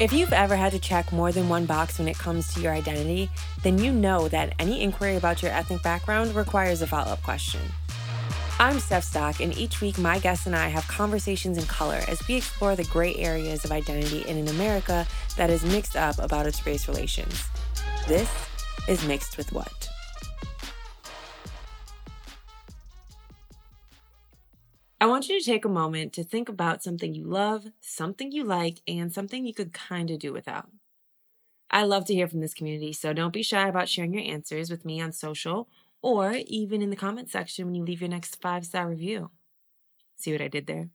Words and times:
If 0.00 0.12
you've 0.12 0.32
ever 0.32 0.56
had 0.56 0.72
to 0.72 0.80
check 0.80 1.12
more 1.12 1.30
than 1.30 1.48
one 1.48 1.66
box 1.66 2.00
when 2.00 2.08
it 2.08 2.18
comes 2.18 2.52
to 2.52 2.60
your 2.60 2.72
identity, 2.72 3.30
then 3.62 3.78
you 3.78 3.92
know 3.92 4.26
that 4.26 4.52
any 4.58 4.82
inquiry 4.82 5.14
about 5.14 5.40
your 5.40 5.52
ethnic 5.52 5.84
background 5.84 6.34
requires 6.34 6.82
a 6.82 6.86
follow 6.88 7.12
up 7.12 7.22
question. 7.22 7.60
I'm 8.58 8.80
Steph 8.80 9.04
Stock, 9.04 9.38
and 9.38 9.56
each 9.56 9.80
week 9.80 9.96
my 9.96 10.18
guests 10.18 10.46
and 10.46 10.56
I 10.56 10.66
have 10.66 10.88
conversations 10.88 11.58
in 11.58 11.64
color 11.66 12.00
as 12.08 12.26
we 12.26 12.34
explore 12.34 12.74
the 12.74 12.82
gray 12.84 13.14
areas 13.14 13.64
of 13.64 13.70
identity 13.70 14.28
in 14.28 14.36
an 14.36 14.48
America 14.48 15.06
that 15.36 15.48
is 15.48 15.64
mixed 15.64 15.94
up 15.94 16.18
about 16.18 16.46
its 16.46 16.66
race 16.66 16.88
relations. 16.88 17.44
This 18.08 18.28
is 18.88 19.06
Mixed 19.06 19.36
with 19.36 19.52
What? 19.52 19.83
I 25.04 25.06
want 25.06 25.28
you 25.28 25.38
to 25.38 25.44
take 25.44 25.66
a 25.66 25.68
moment 25.68 26.14
to 26.14 26.24
think 26.24 26.48
about 26.48 26.82
something 26.82 27.12
you 27.12 27.24
love, 27.24 27.66
something 27.82 28.32
you 28.32 28.42
like, 28.42 28.80
and 28.88 29.12
something 29.12 29.44
you 29.44 29.52
could 29.52 29.74
kind 29.74 30.10
of 30.10 30.18
do 30.18 30.32
without. 30.32 30.70
I 31.70 31.84
love 31.84 32.06
to 32.06 32.14
hear 32.14 32.26
from 32.26 32.40
this 32.40 32.54
community, 32.54 32.94
so 32.94 33.12
don't 33.12 33.34
be 33.34 33.42
shy 33.42 33.68
about 33.68 33.90
sharing 33.90 34.14
your 34.14 34.22
answers 34.22 34.70
with 34.70 34.86
me 34.86 35.02
on 35.02 35.12
social 35.12 35.68
or 36.00 36.32
even 36.46 36.80
in 36.80 36.88
the 36.88 36.96
comment 36.96 37.28
section 37.28 37.66
when 37.66 37.74
you 37.74 37.84
leave 37.84 38.00
your 38.00 38.08
next 38.08 38.40
five 38.40 38.64
star 38.64 38.88
review. 38.88 39.30
See 40.16 40.32
what 40.32 40.40
I 40.40 40.48
did 40.48 40.66
there? 40.66 40.88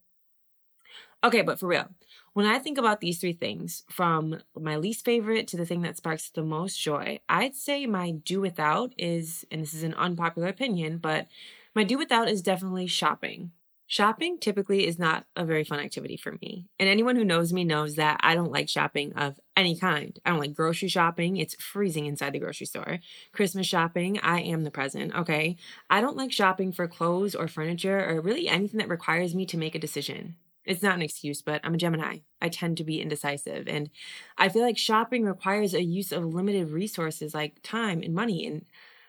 Okay, 1.23 1.44
but 1.44 1.59
for 1.59 1.67
real, 1.67 1.89
when 2.34 2.48
I 2.48 2.58
think 2.58 2.80
about 2.80 3.02
these 3.02 3.20
three 3.20 3.34
things, 3.34 3.84
from 3.91 4.41
my 4.59 4.76
least 4.78 5.05
favorite 5.05 5.48
to 5.50 5.58
the 5.58 5.67
thing 5.67 5.84
that 5.84 5.98
sparks 5.98 6.31
the 6.31 6.41
most 6.41 6.81
joy, 6.81 7.20
I'd 7.30 7.53
say 7.53 7.86
my 7.86 8.09
do 8.09 8.41
without 8.41 8.91
is, 8.98 9.45
and 9.52 9.62
this 9.62 9.76
is 9.76 9.84
an 9.84 9.94
unpopular 9.94 10.48
opinion, 10.48 10.98
but 10.98 11.28
my 11.76 11.84
do 11.84 12.00
without 12.00 12.28
is 12.28 12.41
definitely 12.41 12.88
shopping. 12.88 13.52
Shopping 13.91 14.38
typically 14.38 14.86
is 14.86 15.00
not 15.00 15.25
a 15.36 15.44
very 15.44 15.64
fun 15.64 15.80
activity 15.80 16.16
for 16.16 16.38
me. 16.44 16.67
And 16.80 16.88
anyone 16.88 17.16
who 17.16 17.25
knows 17.25 17.52
me 17.52 17.64
knows 17.64 17.95
that 17.95 18.19
I 18.22 18.36
don't 18.36 18.52
like 18.52 18.69
shopping 18.69 19.14
of 19.14 19.39
any 19.58 19.75
kind. 19.75 20.16
I 20.23 20.30
don't 20.30 20.38
like 20.38 20.53
grocery 20.53 20.89
shopping. 20.89 21.38
It's 21.38 21.55
freezing 21.55 22.05
inside 22.05 22.33
the 22.33 22.39
grocery 22.39 22.67
store. 22.67 22.99
Christmas 23.31 23.66
shopping, 23.66 24.19
I 24.19 24.41
am 24.41 24.64
the 24.64 24.69
present, 24.69 25.16
okay? 25.16 25.58
I 25.89 26.02
don't 26.02 26.16
like 26.16 26.31
shopping 26.31 26.72
for 26.72 26.88
clothes 26.88 27.33
or 27.33 27.47
furniture 27.47 28.08
or 28.08 28.22
really 28.22 28.47
anything 28.47 28.77
that 28.77 28.89
requires 28.89 29.33
me 29.33 29.47
to 29.47 29.58
make 29.58 29.73
a 29.73 29.80
decision. 29.80 30.36
It's 30.66 30.83
not 30.83 30.94
an 30.94 31.02
excuse, 31.02 31.42
but 31.42 31.61
I'm 31.64 31.73
a 31.73 31.77
Gemini. 31.77 32.19
I 32.39 32.49
tend 32.49 32.77
to 32.77 32.83
be 32.83 33.02
indecisive. 33.02 33.67
And 33.67 33.89
I 34.38 34.49
feel 34.49 34.61
like 34.61 34.77
shopping 34.77 35.23
requires 35.23 35.73
a 35.73 35.81
use 35.81 36.11
of 36.11 36.23
limited 36.23 36.69
resources 36.69 37.33
like 37.33 37.64
time 37.64 38.03
and 38.03 38.14
money. 38.14 38.45
And 38.45 38.67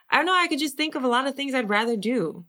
I 0.08 0.16
don't 0.16 0.24
know, 0.24 0.34
I 0.34 0.48
could 0.48 0.58
just 0.58 0.78
think 0.78 0.94
of 0.94 1.05
a 1.05 1.08
lot 1.08 1.27
of 1.27 1.34
things 1.34 1.52
I'd 1.52 1.68
rather 1.68 1.98
do. 1.98 2.46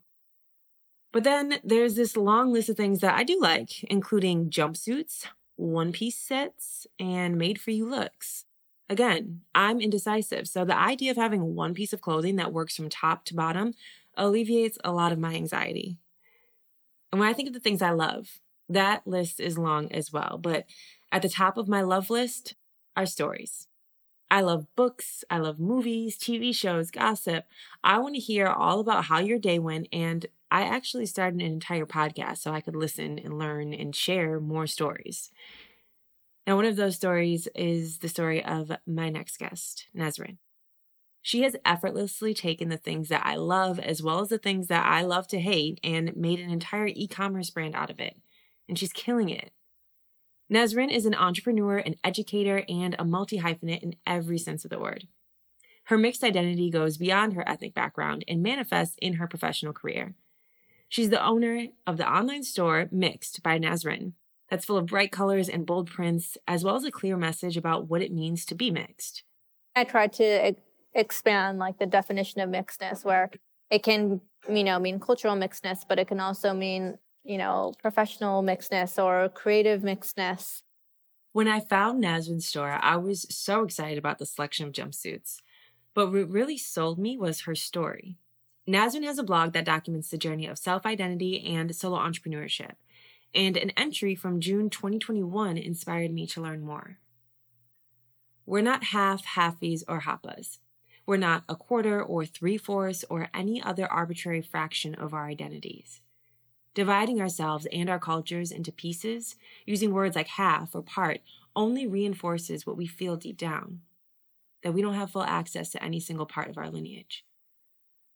But 1.12 1.24
then 1.24 1.60
there's 1.64 1.96
this 1.96 2.16
long 2.16 2.54
list 2.54 2.70
of 2.70 2.78
things 2.78 3.00
that 3.00 3.16
I 3.16 3.24
do 3.24 3.40
like, 3.40 3.84
including 3.84 4.50
jumpsuits, 4.50 5.26
one 5.56 5.92
piece 5.92 6.18
sets, 6.18 6.88
and 7.00 7.38
made 7.38 7.60
for 7.60 7.72
you 7.72 7.86
looks. 7.90 8.46
Again, 8.90 9.42
I'm 9.56 9.80
indecisive, 9.80 10.48
so 10.48 10.66
the 10.66 10.78
idea 10.78 11.12
of 11.12 11.18
having 11.18 11.56
one 11.56 11.74
piece 11.74 11.94
of 11.94 12.02
clothing 12.02 12.36
that 12.38 12.54
works 12.54 12.76
from 12.76 12.90
top 12.90 13.26
to 13.26 13.34
bottom 13.34 13.74
alleviates 14.16 14.78
a 14.84 14.92
lot 14.92 15.12
of 15.12 15.20
my 15.20 15.34
anxiety. 15.34 15.98
And 17.12 17.20
when 17.20 17.30
I 17.30 17.34
think 17.34 17.48
of 17.48 17.54
the 17.54 17.60
things 17.60 17.82
I 17.82 17.92
love, 17.92 18.40
that 18.70 19.06
list 19.06 19.40
is 19.40 19.58
long 19.58 19.92
as 19.92 20.12
well. 20.12 20.38
But 20.42 20.66
at 21.12 21.22
the 21.22 21.30
top 21.30 21.58
of 21.58 21.68
my 21.68 21.82
love 21.82 22.10
list 22.10 22.56
are 22.96 23.06
stories. 23.06 23.68
I 24.30 24.42
love 24.42 24.66
books, 24.78 25.26
I 25.30 25.40
love 25.40 25.60
movies, 25.60 26.18
TV 26.18 26.56
shows, 26.56 26.90
gossip. 26.90 27.46
I 27.84 27.98
want 27.98 28.16
to 28.16 28.22
hear 28.22 28.48
all 28.48 28.80
about 28.80 29.06
how 29.06 29.20
your 29.20 29.40
day 29.40 29.60
went 29.60 29.90
and 29.92 30.26
I 30.52 30.64
actually 30.64 31.06
started 31.06 31.40
an 31.40 31.48
entire 31.48 31.86
podcast 31.86 32.40
so 32.40 32.52
I 32.52 32.62
could 32.62 32.76
listen 32.76 33.18
and 33.18 33.40
learn 33.40 33.74
and 33.74 33.96
share 33.96 34.40
more 34.42 34.68
stories. 34.68 35.32
Now, 36.46 36.58
one 36.58 36.66
of 36.66 36.76
those 36.76 36.98
stories 36.98 37.48
is 37.56 38.00
the 38.00 38.10
story 38.10 38.44
of 38.44 38.72
my 38.86 39.10
next 39.10 39.38
guest, 39.38 39.88
Nasrin. 39.96 40.38
She 41.22 41.44
has 41.44 41.56
effortlessly 41.64 42.34
taken 42.34 42.70
the 42.70 42.78
things 42.78 43.10
that 43.10 43.26
I 43.26 43.36
love 43.36 43.80
as 43.80 44.02
well 44.02 44.20
as 44.20 44.30
the 44.30 44.40
things 44.40 44.68
that 44.68 44.86
I 44.86 45.04
love 45.04 45.28
to 45.28 45.40
hate 45.40 45.80
and 45.84 46.16
made 46.18 46.40
an 46.40 46.50
entire 46.50 46.88
e 46.88 47.08
commerce 47.08 47.50
brand 47.52 47.76
out 47.76 47.92
of 47.92 48.00
it. 48.00 48.18
And 48.68 48.78
she's 48.78 48.92
killing 48.92 49.30
it. 49.30 49.52
Nasrin 50.52 50.92
is 50.92 51.06
an 51.06 51.16
entrepreneur, 51.16 51.78
an 51.78 51.96
educator, 52.04 52.66
and 52.68 52.96
a 53.00 53.06
multi 53.06 53.40
hyphenate 53.40 53.84
in 53.84 53.96
every 54.06 54.38
sense 54.38 54.66
of 54.66 54.72
the 54.72 54.80
word. 54.80 55.08
Her 55.86 55.98
mixed 55.98 56.24
identity 56.24 56.70
goes 56.70 56.98
beyond 56.98 57.34
her 57.34 57.48
ethnic 57.48 57.74
background 57.74 58.26
and 58.28 58.44
manifests 58.44 58.98
in 59.02 59.14
her 59.14 59.28
professional 59.28 59.74
career. 59.74 60.16
She's 60.92 61.10
the 61.10 61.26
owner 61.26 61.68
of 61.88 61.96
the 61.96 62.06
online 62.06 62.44
store 62.44 62.90
Mixed 62.92 63.42
by 63.42 63.58
Nasrin, 63.58 64.12
that's 64.50 64.66
full 64.66 64.76
of 64.76 64.88
bright 64.88 65.10
colors 65.14 65.48
and 65.48 65.66
bold 65.66 65.90
prints, 65.90 66.38
as 66.50 66.66
well 66.66 66.76
as 66.76 66.84
a 66.84 66.92
clear 66.92 67.16
message 67.16 67.56
about 67.56 67.88
what 67.88 68.02
it 68.02 68.12
means 68.12 68.44
to 68.48 68.56
be 68.56 68.70
mixed. 68.72 69.24
I 69.74 69.86
tried 69.86 70.12
to 70.14 70.54
expand 70.94 71.60
like 71.60 71.80
the 71.80 71.86
definition 71.86 72.42
of 72.42 72.50
mixedness, 72.50 73.06
where 73.06 73.32
it 73.70 73.84
can, 73.84 74.20
you 74.50 74.66
know, 74.66 74.80
mean 74.80 75.00
cultural 75.00 75.38
mixedness, 75.38 75.86
but 75.88 75.98
it 75.98 76.10
can 76.10 76.20
also 76.20 76.54
mean, 76.54 76.98
you 77.24 77.38
know, 77.38 77.74
professional 77.82 78.44
mixedness 78.44 79.02
or 79.02 79.30
creative 79.30 79.84
mixedness. 79.84 80.62
When 81.32 81.48
I 81.48 81.62
found 81.62 82.04
Nasrin's 82.04 82.48
store, 82.48 82.78
I 82.82 82.98
was 82.98 83.26
so 83.34 83.64
excited 83.64 83.98
about 83.98 84.20
the 84.20 84.26
selection 84.26 84.68
of 84.68 84.74
jumpsuits. 84.74 85.38
But 85.94 86.12
what 86.12 86.30
really 86.30 86.58
sold 86.58 87.00
me 87.00 87.18
was 87.18 87.44
her 87.44 87.56
story. 87.56 88.18
Nasrin 88.68 89.04
has 89.04 89.18
a 89.18 89.24
blog 89.24 89.54
that 89.54 89.66
documents 89.66 90.10
the 90.10 90.18
journey 90.18 90.46
of 90.46 90.58
self 90.58 90.86
identity 90.86 91.44
and 91.46 91.76
solo 91.76 91.98
entrepreneurship, 91.98 92.74
and 93.34 93.58
an 93.58 93.72
entry 93.72 94.14
from 94.16 94.40
June 94.40 94.70
2021 94.70 95.58
inspired 95.58 96.12
me 96.12 96.28
to 96.28 96.42
learn 96.42 96.62
more. 96.62 96.98
We're 98.46 98.62
not 98.62 98.86
half, 98.86 99.26
halfies, 99.26 99.84
or 99.88 100.02
hapas. 100.02 100.60
We're 101.06 101.18
not 101.18 101.44
a 101.50 101.56
quarter 101.56 102.02
or 102.04 102.26
three 102.26 102.58
fourths 102.58 103.04
or 103.10 103.30
any 103.34 103.62
other 103.62 103.92
arbitrary 103.92 104.42
fraction 104.42 104.94
of 104.94 105.14
our 105.14 105.26
identities. 105.26 106.02
Dividing 106.74 107.20
ourselves 107.20 107.68
and 107.72 107.90
our 107.90 108.00
cultures 108.00 108.52
into 108.52 108.72
pieces, 108.72 109.36
using 109.66 109.92
words 109.92 110.16
like 110.16 110.28
half 110.28 110.76
or 110.76 110.82
part, 110.82 111.22
only 111.56 111.86
reinforces 111.88 112.66
what 112.66 112.78
we 112.78 112.88
feel 112.88 113.18
deep 113.18 113.38
down 113.38 113.82
that 114.64 114.74
we 114.74 114.82
don't 114.82 114.94
have 114.94 115.10
full 115.10 115.24
access 115.24 115.72
to 115.72 115.84
any 115.84 116.00
single 116.00 116.26
part 116.26 116.50
of 116.50 116.58
our 116.58 116.70
lineage. 116.70 117.26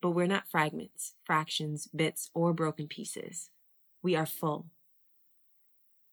But 0.02 0.12
we're 0.12 0.28
not 0.28 0.48
fragments, 0.48 1.14
fractions, 1.24 1.88
bits, 1.88 2.30
or 2.34 2.54
broken 2.54 2.88
pieces. 2.88 3.50
We 4.02 4.16
are 4.16 4.26
full. 4.26 4.68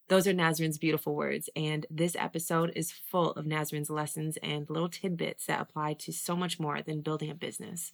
Those 0.09 0.27
are 0.27 0.35
Nasrin's 0.35 0.79
beautiful 0.79 1.15
words, 1.15 1.49
and 1.57 1.87
this 1.89 2.17
episode 2.17 2.73
is 2.77 2.93
full 2.93 3.31
of 3.31 3.47
Nasrin's 3.47 3.89
lessons 3.89 4.37
and 4.43 4.69
little 4.69 4.89
tidbits 4.89 5.47
that 5.47 5.61
apply 5.61 5.95
to 5.95 6.13
so 6.13 6.37
much 6.37 6.61
more 6.61 6.83
than 6.83 7.01
building 7.01 7.31
a 7.31 7.35
business. 7.35 7.93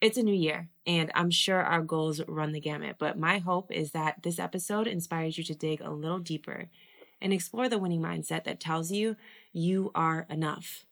It's 0.00 0.16
a 0.16 0.22
new 0.22 0.34
year, 0.34 0.70
and 0.86 1.12
I'm 1.14 1.30
sure 1.30 1.62
our 1.62 1.82
goals 1.82 2.20
run 2.26 2.52
the 2.52 2.60
gamut, 2.60 2.96
but 2.98 3.18
my 3.18 3.38
hope 3.38 3.70
is 3.70 3.92
that 3.92 4.22
this 4.22 4.38
episode 4.38 4.86
inspires 4.86 5.38
you 5.38 5.44
to 5.44 5.54
dig 5.54 5.80
a 5.80 5.90
little 5.90 6.18
deeper 6.18 6.68
and 7.20 7.32
explore 7.32 7.68
the 7.68 7.78
winning 7.78 8.00
mindset 8.00 8.44
that 8.44 8.58
tells 8.58 8.90
you 8.90 9.16
you 9.52 9.92
are 9.94 10.26
enough. 10.30 10.86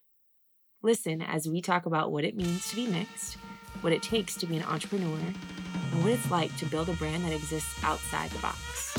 Listen 0.83 1.23
as 1.23 1.49
we 1.49 1.61
talk 1.61 1.87
about 1.87 2.13
what 2.13 2.25
it 2.25 2.37
means 2.37 2.69
to 2.69 2.77
be 2.77 2.87
mixed 2.87 3.39
what 3.81 3.93
it 3.93 4.03
takes 4.03 4.35
to 4.37 4.47
be 4.47 4.57
an 4.57 4.63
entrepreneur, 4.65 5.19
and 5.19 6.03
what 6.03 6.13
it's 6.13 6.31
like 6.31 6.55
to 6.57 6.67
build 6.67 6.89
a 6.89 6.93
brand 6.95 7.25
that 7.25 7.33
exists 7.33 7.83
outside 7.85 8.31
the 8.31 8.39
box. 8.39 8.97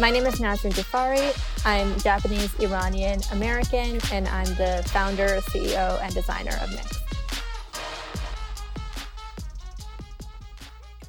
My 0.00 0.10
name 0.10 0.24
is 0.24 0.40
Nasrin 0.40 0.72
Jafari. 0.72 1.36
I'm 1.66 1.98
Japanese 1.98 2.58
Iranian 2.58 3.20
American, 3.32 4.00
and 4.12 4.26
I'm 4.28 4.46
the 4.54 4.82
founder, 4.86 5.40
CEO, 5.42 6.00
and 6.02 6.14
designer 6.14 6.58
of 6.62 6.70
Mix. 6.70 6.98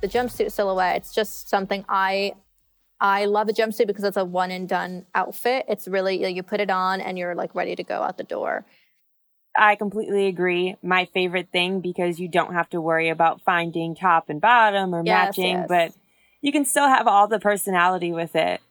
The 0.02 0.08
jumpsuit 0.08 0.52
silhouette, 0.52 0.98
it's 0.98 1.14
just 1.14 1.48
something 1.48 1.86
I 1.88 2.34
I 3.00 3.26
love 3.26 3.50
a 3.50 3.54
jumpsuit 3.54 3.88
because 3.88 4.04
it's 4.04 4.18
a 4.18 4.24
one 4.24 4.52
and 4.52 4.70
done 4.70 5.08
outfit. 5.16 5.66
It's 5.68 5.88
really 5.88 6.24
you 6.32 6.44
put 6.44 6.60
it 6.60 6.70
on 6.70 7.02
and 7.02 7.18
you're 7.18 7.34
like 7.34 7.56
ready 7.56 7.76
to 7.76 7.84
go 7.84 8.02
out 8.02 8.18
the 8.18 8.24
door. 8.24 8.66
I 9.56 9.76
completely 9.76 10.28
agree. 10.28 10.76
My 10.82 11.06
favorite 11.06 11.50
thing 11.52 11.82
because 11.82 12.20
you 12.20 12.28
don't 12.28 12.54
have 12.54 12.70
to 12.70 12.82
worry 12.82 13.10
about 13.10 13.42
finding 13.42 13.96
top 13.96 14.30
and 14.30 14.40
bottom 14.40 14.96
or 14.96 15.04
yes, 15.06 15.38
matching, 15.38 15.58
yes. 15.58 15.66
but 15.68 15.94
you 16.42 16.52
can 16.52 16.66
still 16.66 16.88
have 16.88 17.08
all 17.08 17.28
the 17.28 17.40
personality 17.40 18.12
with 18.12 18.36
it. 18.36 18.62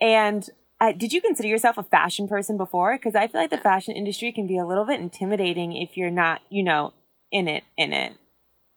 And 0.00 0.48
uh, 0.80 0.92
did 0.92 1.12
you 1.12 1.20
consider 1.20 1.48
yourself 1.48 1.78
a 1.78 1.82
fashion 1.82 2.28
person 2.28 2.56
before? 2.56 2.96
Because 2.96 3.14
I 3.14 3.28
feel 3.28 3.40
like 3.40 3.50
the 3.50 3.58
fashion 3.58 3.94
industry 3.94 4.32
can 4.32 4.46
be 4.46 4.58
a 4.58 4.66
little 4.66 4.84
bit 4.84 5.00
intimidating 5.00 5.72
if 5.76 5.96
you're 5.96 6.10
not, 6.10 6.42
you 6.50 6.62
know, 6.62 6.92
in 7.30 7.48
it, 7.48 7.64
in 7.76 7.92
it. 7.92 8.14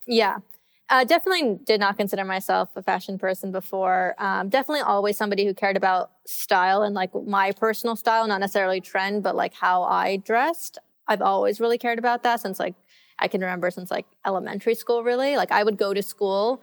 Yeah. 0.05 0.37
Uh, 0.89 1.03
definitely 1.03 1.59
did 1.65 1.81
not 1.81 1.97
consider 1.97 2.23
myself 2.23 2.69
a 2.77 2.81
fashion 2.81 3.17
person 3.17 3.51
before. 3.51 4.15
Um, 4.17 4.47
definitely 4.47 4.81
always 4.81 5.17
somebody 5.17 5.45
who 5.45 5.53
cared 5.53 5.75
about 5.75 6.11
style 6.25 6.81
and 6.81 6.95
like 6.95 7.11
my 7.25 7.51
personal 7.51 7.97
style, 7.97 8.25
not 8.25 8.39
necessarily 8.39 8.79
trend, 8.79 9.21
but 9.21 9.35
like 9.35 9.53
how 9.53 9.83
I 9.83 10.17
dressed. 10.17 10.77
I've 11.07 11.21
always 11.21 11.59
really 11.59 11.77
cared 11.77 11.99
about 11.99 12.23
that 12.23 12.41
since 12.41 12.59
like 12.59 12.75
I 13.19 13.27
can 13.27 13.41
remember 13.41 13.71
since 13.71 13.89
like 13.89 14.05
elementary 14.25 14.75
school, 14.75 15.03
really. 15.03 15.37
Like 15.37 15.51
I 15.51 15.63
would 15.63 15.77
go 15.77 15.93
to 15.93 16.03
school 16.03 16.61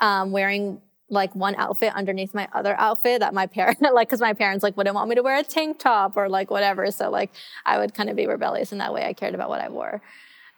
um, 0.00 0.32
wearing 0.32 0.80
like 1.12 1.34
one 1.34 1.54
outfit 1.56 1.92
underneath 1.94 2.32
my 2.32 2.48
other 2.54 2.74
outfit 2.78 3.20
that 3.20 3.34
my 3.34 3.46
parent 3.46 3.80
like 3.92 4.08
because 4.08 4.20
my 4.20 4.32
parents 4.32 4.62
like 4.62 4.76
wouldn't 4.76 4.94
want 4.94 5.08
me 5.08 5.14
to 5.14 5.22
wear 5.22 5.36
a 5.36 5.42
tank 5.42 5.78
top 5.78 6.16
or 6.16 6.28
like 6.28 6.50
whatever. 6.50 6.90
So 6.90 7.10
like 7.10 7.30
i 7.66 7.78
would 7.78 7.94
kind 7.94 8.08
of 8.08 8.16
be 8.16 8.26
rebellious 8.26 8.72
in 8.72 8.78
that 8.78 8.92
way. 8.94 9.04
I 9.04 9.12
cared 9.12 9.34
about 9.34 9.48
what 9.48 9.60
i 9.60 9.68
wore. 9.68 10.00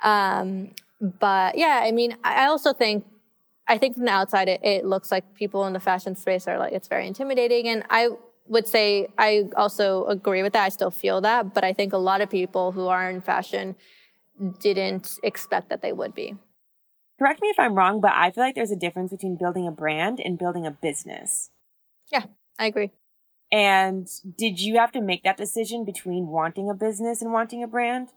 Um, 0.02 0.70
but 1.00 1.58
yeah 1.58 1.80
i 1.82 1.90
mean 1.90 2.16
i 2.22 2.46
also 2.46 2.72
think 2.72 3.04
i 3.66 3.76
think 3.76 3.96
from 3.96 4.04
the 4.04 4.10
outside 4.10 4.48
it, 4.48 4.60
it 4.62 4.84
looks 4.84 5.10
like 5.10 5.34
people 5.34 5.66
in 5.66 5.72
the 5.72 5.80
fashion 5.80 6.14
space 6.14 6.46
are 6.46 6.56
like 6.56 6.72
it's 6.72 6.88
very 6.88 7.06
intimidating. 7.06 7.68
And 7.68 7.84
i 7.90 8.10
would 8.46 8.66
say 8.66 9.08
i 9.18 9.44
also 9.56 10.04
agree 10.06 10.42
with 10.42 10.52
that 10.52 10.64
i 10.64 10.68
still 10.68 10.90
feel 10.90 11.20
that 11.20 11.54
but 11.54 11.64
i 11.64 11.72
think 11.72 11.92
a 11.92 11.98
lot 11.98 12.20
of 12.20 12.30
people 12.30 12.72
who 12.72 12.86
are 12.86 13.10
in 13.10 13.20
fashion 13.20 13.74
didn't 14.60 15.18
expect 15.22 15.68
that 15.68 15.80
they 15.82 15.92
would 15.92 16.14
be 16.14 16.36
correct 17.18 17.40
me 17.40 17.48
if 17.48 17.58
I'm 17.58 17.74
wrong, 17.74 18.00
but 18.00 18.12
I 18.12 18.30
feel 18.30 18.44
like 18.44 18.54
there's 18.54 18.70
a 18.70 18.76
difference 18.76 19.10
between 19.10 19.36
building 19.36 19.66
a 19.66 19.72
brand 19.72 20.20
and 20.22 20.38
building 20.38 20.66
a 20.66 20.70
business. 20.70 21.50
Yeah, 22.12 22.24
I 22.58 22.66
agree. 22.66 22.90
And 23.52 24.08
did 24.36 24.60
you 24.60 24.78
have 24.78 24.92
to 24.92 25.00
make 25.00 25.22
that 25.22 25.36
decision 25.36 25.84
between 25.84 26.26
wanting 26.26 26.68
a 26.68 26.74
business 26.74 27.22
and 27.22 27.32
wanting 27.32 27.62
a 27.62 27.68
brand? 27.68 28.08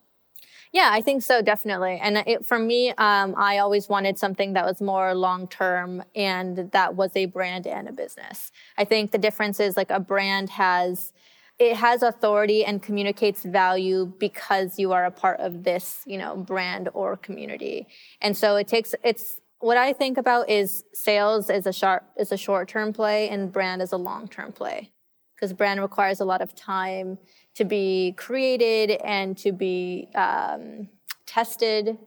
Yeah, 0.74 0.90
I 0.92 1.02
think 1.02 1.24
so, 1.24 1.42
definitely. 1.42 2.00
And 2.02 2.18
it, 2.18 2.46
for 2.46 2.60
me, 2.60 2.90
um, 2.92 3.36
I 3.38 3.60
always 3.60 3.88
wanted 3.88 4.19
something 4.19 4.54
that 4.54 4.66
was 4.66 4.81
more 4.81 5.16
long 5.16 5.48
term 5.48 6.04
and 6.16 6.72
that 6.72 6.96
was 6.96 7.12
a 7.16 7.25
brand 7.25 7.66
and 7.68 7.88
a 7.88 7.92
business. 7.94 8.52
I 8.78 8.84
think 8.84 9.12
the 9.12 9.18
difference 9.18 9.60
is 9.60 9.78
like 9.78 9.90
a 9.92 10.00
brand 10.00 10.50
has 10.52 11.14
it 11.60 11.75
has 11.75 12.04
authority 12.04 12.64
and 12.64 12.84
communicates 12.84 13.44
value 13.44 14.06
because 14.19 14.78
you 14.78 14.92
are 14.92 15.06
a 15.06 15.12
part 15.12 15.40
of 15.40 15.64
this, 15.64 16.04
you 16.06 16.18
know, 16.18 16.36
brand 16.38 16.88
or 16.94 17.18
community. 17.18 17.88
And 18.22 18.38
so 18.38 18.58
it 18.58 18.68
takes, 18.68 18.94
it's, 19.04 19.40
what 19.60 19.75
I 19.75 19.92
think 19.92 20.19
about 20.19 20.50
is 20.52 20.84
sales 20.94 21.50
is 21.50 21.66
a 21.66 21.74
short, 21.74 22.04
is 22.16 22.31
a 22.31 22.38
short 22.38 22.68
term 22.68 22.94
play 22.94 23.28
and 23.30 23.52
brand 23.52 23.81
is 23.81 23.92
a 23.92 23.98
long 23.98 24.28
term 24.28 24.52
play. 24.52 24.92
Because 25.36 25.52
brand 25.54 25.81
requires 25.81 26.19
a 26.19 26.25
lot 26.25 26.42
of 26.42 26.54
time 26.56 27.18
to 27.57 27.65
be 27.65 28.13
created 28.18 28.92
and 29.04 29.36
to 29.39 29.51
be 29.51 30.09
um, 30.13 30.88
tested. 31.25 31.98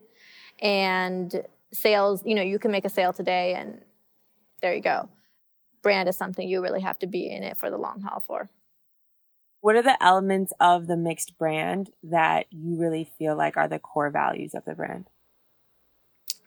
And 0.61 1.43
sales, 1.73 2.23
you 2.25 2.35
know, 2.35 2.41
you 2.41 2.57
can 2.57 2.71
make 2.71 2.85
a 2.85 2.89
sale 2.89 3.11
today 3.11 3.55
and 3.55 3.81
there 4.61 4.73
you 4.73 4.81
go. 4.81 5.09
Brand 5.81 6.07
is 6.07 6.15
something 6.15 6.47
you 6.47 6.61
really 6.61 6.79
have 6.79 6.99
to 6.99 7.07
be 7.07 7.29
in 7.29 7.43
it 7.43 7.57
for 7.57 7.69
the 7.69 7.77
long 7.77 8.01
haul 8.01 8.21
for. 8.21 8.49
What 9.59 9.75
are 9.75 9.81
the 9.81 10.01
elements 10.01 10.53
of 10.59 10.87
the 10.87 10.95
mixed 10.95 11.37
brand 11.37 11.91
that 12.03 12.45
you 12.49 12.79
really 12.79 13.11
feel 13.19 13.35
like 13.35 13.57
are 13.57 13.67
the 13.67 13.77
core 13.77 14.09
values 14.09 14.55
of 14.55 14.63
the 14.63 14.73
brand? 14.73 15.09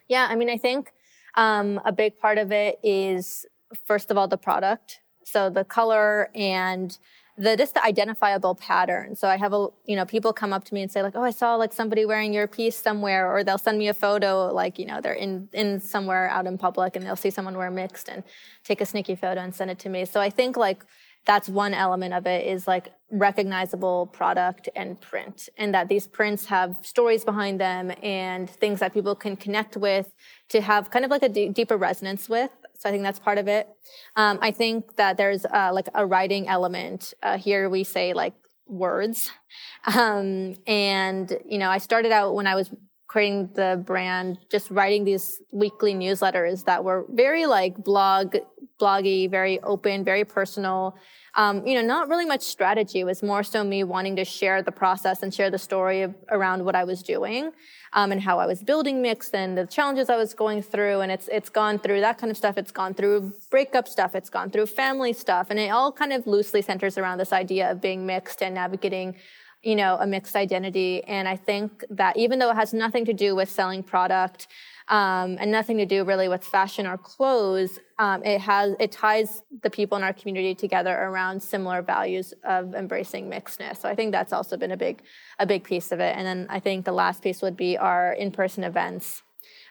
Yeah, 0.07 0.27
I 0.27 0.35
mean, 0.35 0.49
I 0.49 0.57
think 0.57 0.91
um, 1.35 1.79
a 1.85 1.91
big 1.91 2.17
part 2.17 2.37
of 2.39 2.51
it 2.51 2.79
is, 2.83 3.45
first 3.85 4.09
of 4.09 4.17
all, 4.17 4.27
the 4.27 4.37
product. 4.37 5.01
So 5.23 5.49
the 5.49 5.63
color 5.63 6.29
and 6.33 6.97
the 7.37 7.57
just 7.57 7.73
the 7.73 7.83
identifiable 7.83 8.55
pattern. 8.55 9.15
So 9.15 9.27
I 9.27 9.37
have 9.37 9.53
a 9.53 9.67
you 9.85 9.95
know 9.95 10.05
people 10.05 10.31
come 10.33 10.53
up 10.53 10.63
to 10.65 10.73
me 10.73 10.81
and 10.81 10.91
say 10.91 11.01
like, 11.01 11.15
oh, 11.15 11.23
I 11.23 11.31
saw 11.31 11.55
like 11.55 11.73
somebody 11.73 12.05
wearing 12.05 12.33
your 12.33 12.47
piece 12.47 12.75
somewhere, 12.75 13.31
or 13.31 13.43
they'll 13.43 13.57
send 13.57 13.77
me 13.77 13.87
a 13.87 13.93
photo 13.93 14.53
like 14.53 14.79
you 14.79 14.85
know 14.85 15.01
they're 15.01 15.13
in 15.13 15.49
in 15.53 15.79
somewhere 15.79 16.29
out 16.29 16.47
in 16.47 16.57
public 16.57 16.95
and 16.95 17.05
they'll 17.05 17.15
see 17.15 17.29
someone 17.29 17.57
wear 17.57 17.71
mixed 17.71 18.09
and 18.09 18.23
take 18.63 18.81
a 18.81 18.85
sneaky 18.85 19.15
photo 19.15 19.41
and 19.41 19.53
send 19.53 19.69
it 19.69 19.79
to 19.79 19.89
me. 19.89 20.05
So 20.05 20.21
I 20.21 20.29
think 20.29 20.55
like 20.55 20.85
that's 21.25 21.49
one 21.49 21.73
element 21.73 22.13
of 22.13 22.27
it 22.27 22.45
is 22.45 22.67
like 22.67 22.93
recognizable 23.11 24.07
product 24.07 24.69
and 24.75 24.99
print 25.01 25.49
and 25.57 25.73
that 25.73 25.87
these 25.87 26.07
prints 26.07 26.45
have 26.45 26.77
stories 26.81 27.23
behind 27.23 27.59
them 27.59 27.91
and 28.03 28.49
things 28.49 28.79
that 28.79 28.93
people 28.93 29.15
can 29.15 29.35
connect 29.35 29.75
with 29.75 30.13
to 30.49 30.61
have 30.61 30.91
kind 30.91 31.03
of 31.03 31.11
like 31.11 31.23
a 31.23 31.29
d- 31.29 31.49
deeper 31.49 31.77
resonance 31.77 32.29
with 32.29 32.51
so 32.77 32.89
i 32.89 32.91
think 32.91 33.03
that's 33.03 33.19
part 33.19 33.37
of 33.37 33.47
it. 33.47 33.67
Um, 34.15 34.39
i 34.41 34.51
think 34.51 34.95
that 34.95 35.17
there's 35.17 35.45
uh, 35.45 35.71
like 35.73 35.87
a 35.93 36.05
writing 36.05 36.47
element 36.47 37.13
uh, 37.23 37.37
here 37.37 37.69
we 37.69 37.83
say 37.83 38.13
like 38.13 38.33
words. 38.67 39.31
Um, 39.87 40.55
and 40.67 41.31
you 41.47 41.59
know 41.59 41.69
i 41.69 41.77
started 41.77 42.11
out 42.11 42.33
when 42.33 42.47
i 42.47 42.55
was 42.55 42.71
creating 43.07 43.51
the 43.53 43.81
brand 43.85 44.39
just 44.51 44.69
writing 44.71 45.05
these 45.05 45.39
weekly 45.53 45.93
newsletters 45.93 46.65
that 46.65 46.83
were 46.83 47.05
very 47.11 47.45
like 47.45 47.77
blog 47.77 48.35
bloggy 48.79 49.29
very 49.29 49.59
open 49.61 50.03
very 50.03 50.25
personal 50.25 50.95
um, 51.35 51.67
you 51.67 51.75
know, 51.75 51.81
not 51.81 52.07
really 52.07 52.25
much 52.25 52.41
strategy. 52.41 53.01
It 53.01 53.03
was 53.03 53.21
more 53.21 53.43
so 53.43 53.63
me 53.63 53.83
wanting 53.83 54.15
to 54.15 54.23
share 54.23 54.61
the 54.61 54.71
process 54.71 55.21
and 55.21 55.33
share 55.33 55.51
the 55.51 55.57
story 55.57 56.01
of, 56.01 56.15
around 56.29 56.63
what 56.63 56.75
I 56.75 56.85
was 56.85 57.03
doing 57.03 57.51
um, 57.91 58.13
and 58.13 58.21
how 58.21 58.39
I 58.39 58.45
was 58.45 58.63
building 58.63 59.01
Mix 59.01 59.31
and 59.31 59.57
the 59.57 59.65
challenges 59.65 60.09
I 60.09 60.15
was 60.15 60.33
going 60.33 60.61
through. 60.61 61.01
And 61.01 61.11
it's 61.11 61.27
it's 61.27 61.49
gone 61.49 61.77
through 61.79 61.99
that 62.01 62.17
kind 62.17 62.31
of 62.31 62.37
stuff. 62.37 62.57
It's 62.57 62.71
gone 62.71 62.93
through 62.93 63.33
breakup 63.51 63.87
stuff. 63.87 64.15
It's 64.15 64.29
gone 64.29 64.49
through 64.49 64.67
family 64.67 65.11
stuff, 65.11 65.47
and 65.49 65.59
it 65.59 65.69
all 65.69 65.91
kind 65.91 66.13
of 66.13 66.25
loosely 66.25 66.61
centers 66.61 66.97
around 66.97 67.17
this 67.17 67.33
idea 67.33 67.69
of 67.69 67.81
being 67.81 68.05
mixed 68.05 68.41
and 68.41 68.55
navigating 68.55 69.15
you 69.61 69.75
know 69.75 69.97
a 69.99 70.05
mixed 70.05 70.35
identity 70.35 71.03
and 71.05 71.27
i 71.27 71.35
think 71.35 71.83
that 71.89 72.15
even 72.15 72.37
though 72.37 72.51
it 72.51 72.55
has 72.55 72.71
nothing 72.71 73.03
to 73.03 73.13
do 73.13 73.35
with 73.35 73.49
selling 73.49 73.81
product 73.81 74.47
um, 74.87 75.37
and 75.39 75.51
nothing 75.51 75.77
to 75.77 75.85
do 75.85 76.03
really 76.03 76.27
with 76.27 76.43
fashion 76.43 76.85
or 76.85 76.97
clothes. 76.97 77.79
Um, 77.97 78.23
it 78.23 78.39
has 78.41 78.75
it 78.79 78.91
ties 78.91 79.41
the 79.63 79.69
people 79.69 79.97
in 79.97 80.03
our 80.03 80.13
community 80.13 80.53
together 80.53 80.93
around 80.93 81.41
similar 81.41 81.81
values 81.81 82.33
of 82.43 82.75
embracing 82.75 83.29
mixedness. 83.29 83.77
So 83.77 83.89
I 83.89 83.95
think 83.95 84.11
that's 84.11 84.31
also 84.31 84.57
been 84.57 84.71
a 84.71 84.77
big 84.77 85.01
a 85.39 85.45
big 85.45 85.63
piece 85.63 85.91
of 85.91 85.99
it. 85.99 86.15
And 86.15 86.25
then 86.25 86.47
I 86.49 86.59
think 86.59 86.85
the 86.85 86.91
last 86.91 87.23
piece 87.23 87.41
would 87.41 87.57
be 87.57 87.77
our 87.77 88.13
in 88.13 88.31
person 88.31 88.63
events. 88.63 89.23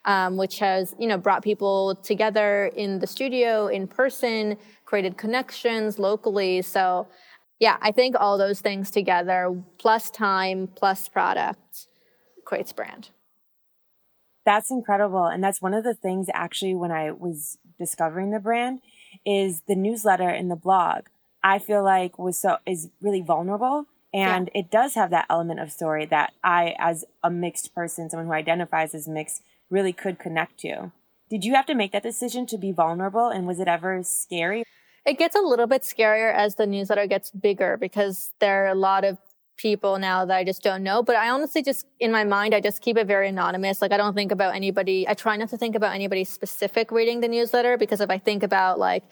Um, 0.07 0.37
which 0.37 0.59
has 0.59 0.95
you 0.99 1.09
know 1.09 1.17
brought 1.17 1.43
people 1.43 1.95
together 1.97 2.71
in 2.77 2.99
the 2.99 3.07
studio 3.07 3.69
in 3.69 3.89
person 3.89 4.59
created 4.85 5.17
connections 5.17 5.99
locally 5.99 6.61
so 6.61 7.09
yeah 7.59 7.79
i 7.81 7.91
think 7.91 8.15
all 8.21 8.37
those 8.37 8.61
things 8.61 8.91
together 8.91 9.57
plus 9.79 10.11
time 10.11 10.69
plus 10.77 11.09
product 11.09 11.89
creates 12.45 12.71
brand 12.71 13.09
that's 14.45 14.71
incredible. 14.71 15.27
And 15.27 15.43
that's 15.43 15.63
one 15.63 15.75
of 15.75 15.85
the 15.85 15.95
things 15.95 16.29
actually 16.33 16.75
when 16.75 16.91
I 16.91 17.11
was 17.11 17.59
discovering 17.79 18.31
the 18.31 18.39
brand 18.39 18.81
is 19.25 19.63
the 19.67 19.75
newsletter 19.75 20.29
and 20.29 20.51
the 20.51 20.57
blog. 20.57 21.05
I 21.43 21.59
feel 21.59 21.83
like 21.83 22.19
was 22.19 22.39
so 22.39 22.57
is 22.67 22.89
really 23.03 23.21
vulnerable 23.21 23.87
and 24.15 24.49
yeah. 24.55 24.61
it 24.61 24.71
does 24.71 24.95
have 24.95 25.11
that 25.11 25.27
element 25.29 25.61
of 25.61 25.73
story 25.73 26.07
that 26.07 26.33
I 26.43 26.75
as 26.79 27.05
a 27.23 27.31
mixed 27.31 27.75
person, 27.75 28.09
someone 28.09 28.27
who 28.27 28.33
identifies 28.33 28.95
as 28.95 29.09
mixed, 29.09 29.43
really 29.71 29.93
could 29.93 30.19
connect 30.19 30.59
to. 30.61 30.93
Did 31.29 31.45
you 31.45 31.55
have 31.55 31.67
to 31.67 31.75
make 31.75 31.93
that 31.93 32.03
decision 32.03 32.47
to 32.47 32.59
be 32.59 32.71
vulnerable 32.71 33.29
and 33.29 33.47
was 33.47 33.59
it 33.59 33.69
ever 33.69 34.03
scary? 34.05 34.65
It 35.05 35.19
gets 35.19 35.35
a 35.35 35.41
little 35.41 35.67
bit 35.67 35.83
scarier 35.83 36.33
as 36.33 36.55
the 36.55 36.67
newsletter 36.67 37.07
gets 37.07 37.31
bigger 37.31 37.77
because 37.77 38.33
there 38.39 38.65
are 38.65 38.69
a 38.69 38.75
lot 38.75 39.05
of 39.05 39.19
people 39.57 39.99
now 39.99 40.25
that 40.25 40.37
I 40.37 40.45
just 40.45 40.63
don't 40.63 40.83
know. 40.83 41.03
But 41.03 41.17
I 41.17 41.31
honestly 41.31 41.63
just, 41.63 41.87
in 42.01 42.11
my 42.11 42.25
mind, 42.25 42.55
I 42.55 42.61
just 42.61 42.83
keep 42.83 42.97
it 42.97 43.07
very 43.07 43.29
anonymous. 43.29 43.81
Like 43.81 43.93
I 43.93 43.97
don't 43.97 44.15
think 44.15 44.33
about 44.33 44.55
anybody, 44.55 45.09
I 45.09 45.15
try 45.15 45.37
not 45.37 45.51
to 45.51 45.57
think 45.57 45.77
about 45.77 45.95
anybody 45.95 46.25
specific 46.25 46.91
reading 46.91 47.21
the 47.21 47.29
newsletter 47.29 47.77
because 47.77 48.01
if 48.01 48.11
I 48.11 48.19
think 48.19 48.43
about 48.43 48.79
like, 48.79 49.05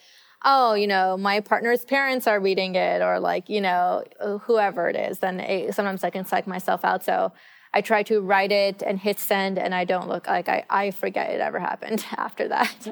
oh, 0.45 0.75
you 0.75 0.87
know, 0.87 1.17
my 1.17 1.41
partner's 1.41 1.85
parents 1.85 2.27
are 2.27 2.41
reading 2.41 2.75
it 2.75 3.01
or 3.01 3.21
like, 3.21 3.49
you 3.49 3.61
know, 3.61 4.03
whoever 4.43 4.89
it 4.89 4.97
is, 4.97 5.21
then 5.21 5.41
it, 5.41 5.75
sometimes 5.75 6.03
I 6.03 6.11
can 6.11 6.25
psych 6.25 6.47
myself 6.47 6.85
out. 6.85 7.05
So 7.05 7.33
I 7.75 7.81
try 7.81 8.03
to 8.05 8.21
write 8.21 8.53
it 8.53 8.83
and 8.83 8.99
hit 8.99 9.19
send 9.19 9.59
and 9.59 9.75
I 9.75 9.85
don't 9.85 10.09
look 10.09 10.27
like 10.27 10.49
I, 10.49 10.65
I 10.69 10.91
forget 10.91 11.31
it 11.31 11.41
ever 11.41 11.59
happened 11.59 12.05
after 12.17 12.49
that. 12.49 12.89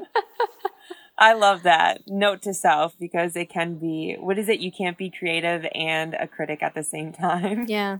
I 1.21 1.35
love 1.35 1.65
that. 1.65 2.01
Note 2.07 2.41
to 2.43 2.55
self 2.55 2.99
because 2.99 3.37
it 3.37 3.51
can 3.51 3.75
be 3.75 4.17
what 4.19 4.39
is 4.39 4.49
it? 4.49 4.61
You 4.61 4.73
can't 4.73 4.97
be 4.97 5.11
creative 5.11 5.67
and 5.75 6.15
a 6.15 6.27
critic 6.27 6.63
at 6.63 6.75
the 6.75 6.83
same 6.83 7.13
time. 7.27 7.67
Yeah. 7.69 7.99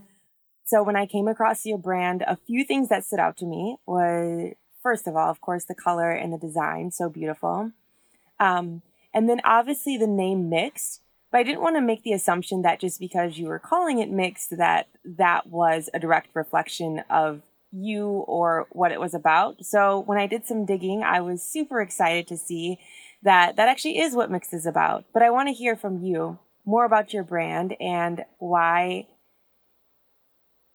So 0.65 0.81
when 0.83 0.95
I 0.95 1.05
came 1.05 1.27
across 1.27 1.65
your 1.65 1.77
brand, 1.77 2.23
a 2.25 2.35
few 2.35 2.63
things 2.63 2.89
that 2.89 3.05
stood 3.05 3.19
out 3.19 3.37
to 3.37 3.45
me 3.45 3.77
was 3.85 4.53
first 4.81 5.07
of 5.07 5.15
all, 5.15 5.29
of 5.29 5.39
course, 5.39 5.65
the 5.65 5.75
color 5.75 6.09
and 6.09 6.33
the 6.33 6.37
design, 6.37 6.91
so 6.91 7.09
beautiful. 7.09 7.71
Um, 8.39 8.81
and 9.13 9.29
then 9.29 9.41
obviously 9.43 9.97
the 9.97 10.07
name 10.07 10.49
mixed, 10.49 11.01
but 11.31 11.39
I 11.39 11.43
didn't 11.43 11.61
want 11.61 11.75
to 11.75 11.81
make 11.81 12.03
the 12.03 12.13
assumption 12.13 12.63
that 12.63 12.79
just 12.79 12.99
because 12.99 13.37
you 13.37 13.47
were 13.47 13.59
calling 13.59 13.99
it 13.99 14.09
mixed, 14.09 14.57
that 14.57 14.87
that 15.05 15.47
was 15.47 15.89
a 15.93 15.99
direct 15.99 16.29
reflection 16.33 17.03
of 17.09 17.41
you 17.71 18.07
or 18.07 18.67
what 18.71 18.91
it 18.91 18.99
was 18.99 19.13
about. 19.13 19.63
So 19.65 19.99
when 19.99 20.17
I 20.17 20.27
did 20.27 20.45
some 20.45 20.65
digging, 20.65 21.03
I 21.03 21.21
was 21.21 21.43
super 21.43 21.81
excited 21.81 22.27
to 22.27 22.37
see 22.37 22.79
that 23.23 23.55
that 23.55 23.69
actually 23.69 23.99
is 23.99 24.15
what 24.15 24.31
Mix 24.31 24.53
is 24.53 24.65
about. 24.65 25.05
But 25.13 25.23
I 25.23 25.29
want 25.29 25.47
to 25.49 25.53
hear 25.53 25.75
from 25.75 26.01
you 26.01 26.39
more 26.65 26.85
about 26.85 27.13
your 27.13 27.23
brand 27.23 27.75
and 27.79 28.25
why 28.39 29.07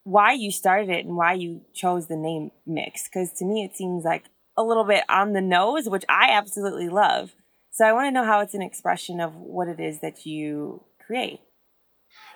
why 0.05 0.33
you 0.33 0.53
started 0.53 0.89
it 0.89 1.05
and 1.05 1.17
why 1.17 1.33
you 1.33 1.63
chose 1.75 2.07
the 2.07 2.17
name 2.17 2.53
Mix. 2.65 3.09
Because 3.09 3.33
to 3.39 3.45
me, 3.45 3.65
it 3.65 3.77
seems 3.77 4.05
like 4.05 4.25
a 4.57 4.63
little 4.63 4.85
bit 4.85 5.05
on 5.09 5.33
the 5.33 5.41
nose, 5.41 5.89
which 5.89 6.05
I 6.09 6.31
absolutely 6.31 6.89
love. 6.89 7.35
So 7.73 7.85
I 7.85 7.93
want 7.93 8.07
to 8.07 8.13
know 8.13 8.25
how 8.25 8.41
it's 8.41 8.55
an 8.55 8.63
expression 8.63 9.21
of 9.21 9.35
what 9.35 9.69
it 9.69 9.81
is 9.81 10.01
that 10.01 10.25
you 10.25 10.85
create. 11.05 11.41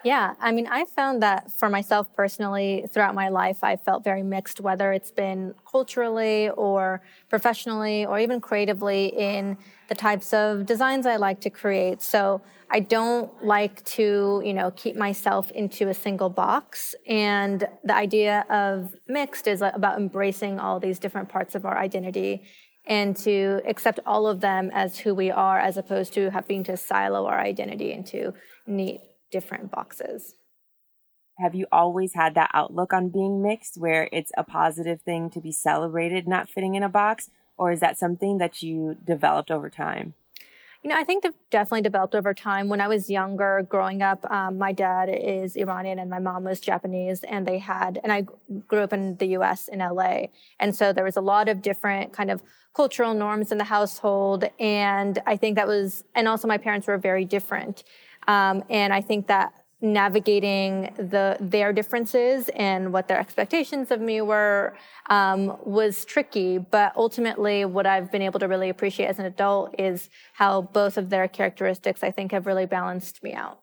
Yeah, 0.03 0.35
I 0.41 0.53
mean, 0.53 0.67
I 0.67 0.87
found 0.87 1.23
that 1.23 1.53
for 1.59 1.69
myself 1.69 2.15
personally, 2.15 2.87
throughout 2.91 3.15
my 3.15 3.29
life, 3.29 3.63
I 3.63 3.77
felt 3.77 4.03
very 4.03 4.23
mixed, 4.23 4.59
whether 4.59 4.95
it's 4.95 5.11
been 5.11 5.55
culturally 5.71 6.49
or 6.51 7.03
professionally 7.29 8.07
or 8.07 8.19
even 8.19 8.41
creatively 8.41 9.09
in 9.09 9.59
the 9.89 9.95
types 9.95 10.33
of 10.33 10.65
designs 10.65 11.05
I 11.05 11.17
like 11.17 11.41
to 11.43 11.51
create. 11.51 12.01
So 12.01 12.41
I 12.71 12.81
don't 12.81 13.31
like 13.45 13.85
to, 13.97 14.41
you 14.43 14.55
know, 14.55 14.71
keep 14.71 14.97
myself 14.97 15.51
into 15.51 15.89
a 15.91 15.95
single 15.95 16.31
box. 16.31 16.95
And 17.07 17.69
the 17.85 17.95
idea 17.95 18.47
of 18.49 18.95
mixed 19.07 19.47
is 19.47 19.61
uh, 19.61 19.71
about 19.75 19.99
embracing 19.99 20.59
all 20.59 20.81
these 20.81 20.99
different 20.99 21.29
parts 21.29 21.55
of 21.55 21.67
our 21.67 21.77
identity 21.77 22.45
and 22.87 23.15
to 23.19 23.61
accept 23.67 24.01
all 24.07 24.27
of 24.27 24.41
them 24.41 24.71
as 24.73 24.99
who 24.99 25.15
we 25.15 25.31
are 25.31 25.59
as 25.59 25.77
opposed 25.77 26.15
to 26.15 26.31
having 26.31 26.65
to 26.65 26.77
silo 26.79 27.27
our 27.27 27.39
identity 27.39 27.93
into 27.93 28.33
neat 28.67 29.01
different 29.31 29.71
boxes. 29.71 30.35
Have 31.39 31.55
you 31.55 31.67
always 31.73 32.15
had 32.15 32.35
that 32.35 32.51
outlook 32.53 32.93
on 32.93 33.09
being 33.09 33.43
mixed 33.43 33.79
where 33.79 34.09
it's 34.13 34.33
a 34.37 34.45
positive 34.45 35.01
thing 35.01 35.31
to 35.31 35.41
be 35.41 35.53
celebrated 35.53 36.29
not 36.29 36.51
fitting 36.51 36.75
in 36.75 36.83
a 36.83 36.89
box? 36.89 37.31
Or 37.57 37.73
is 37.73 37.81
that 37.81 37.99
something 37.99 38.39
that 38.39 38.63
you 38.63 38.97
developed 39.05 39.51
over 39.51 39.71
time? 39.71 40.15
You 40.83 40.89
know, 40.89 40.97
I 40.97 41.05
think 41.05 41.23
they've 41.23 41.33
definitely 41.51 41.83
developed 41.83 42.15
over 42.15 42.33
time. 42.33 42.71
When 42.71 42.81
I 42.81 42.89
was 42.89 43.11
younger, 43.11 43.67
growing 43.69 44.01
up, 44.01 44.25
um, 44.31 44.57
my 44.57 44.73
dad 44.73 45.11
is 45.13 45.57
Iranian 45.57 45.99
and 45.99 46.09
my 46.09 46.19
mom 46.19 46.45
was 46.45 46.59
Japanese, 46.59 47.23
and 47.25 47.47
they 47.47 47.59
had, 47.59 48.01
and 48.03 48.11
I 48.11 48.27
grew 48.67 48.81
up 48.81 48.95
in 48.95 49.17
the 49.17 49.27
U.S. 49.27 49.69
in 49.69 49.83
L.A. 49.83 50.31
And 50.59 50.75
so 50.75 50.95
there 50.95 51.05
was 51.05 51.19
a 51.19 51.21
lot 51.21 51.51
of 51.51 51.61
different 51.61 52.15
kind 52.15 52.31
of 52.31 52.43
cultural 52.75 53.13
norms 53.13 53.53
in 53.53 53.59
the 53.59 53.65
household, 53.65 54.45
and 54.59 55.19
I 55.27 55.37
think 55.37 55.57
that 55.57 55.67
was, 55.67 56.05
and 56.15 56.27
also 56.27 56.49
my 56.49 56.57
parents 56.57 56.87
were 56.87 56.97
very 56.97 57.27
different. 57.27 57.85
Um, 58.29 58.63
and 58.69 58.93
I 58.93 59.01
think 59.01 59.27
that 59.29 59.53
navigating 59.83 60.93
the 60.97 61.37
their 61.41 61.73
differences 61.73 62.51
and 62.55 62.93
what 62.93 63.09
their 63.09 63.19
expectations 63.19 63.91
of 63.91 64.01
me 64.01 64.21
were 64.21 64.77
um, 65.09 65.57
was 65.65 66.05
tricky. 66.05 66.59
But 66.59 66.93
ultimately, 66.97 67.65
what 67.65 67.87
I've 67.87 68.13
been 68.13 68.23
able 68.23 68.41
to 68.41 68.49
really 68.49 68.69
appreciate 68.69 69.07
as 69.07 69.19
an 69.19 69.25
adult 69.25 69.75
is 69.79 70.11
how 70.35 70.63
both 70.63 70.99
of 70.99 71.11
their 71.11 71.29
characteristics, 71.29 72.03
I 72.03 72.11
think, 72.11 72.33
have 72.33 72.47
really 72.47 72.67
balanced 72.67 73.23
me 73.23 73.33
out. 73.33 73.61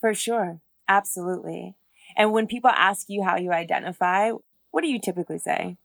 For 0.00 0.14
sure, 0.14 0.60
absolutely. 0.86 1.74
And 2.16 2.32
when 2.32 2.46
people 2.46 2.70
ask 2.70 3.06
you 3.08 3.22
how 3.22 3.36
you 3.36 3.52
identify, 3.52 4.30
what 4.70 4.82
do 4.82 4.88
you 4.88 5.00
typically 5.00 5.38
say? 5.38 5.76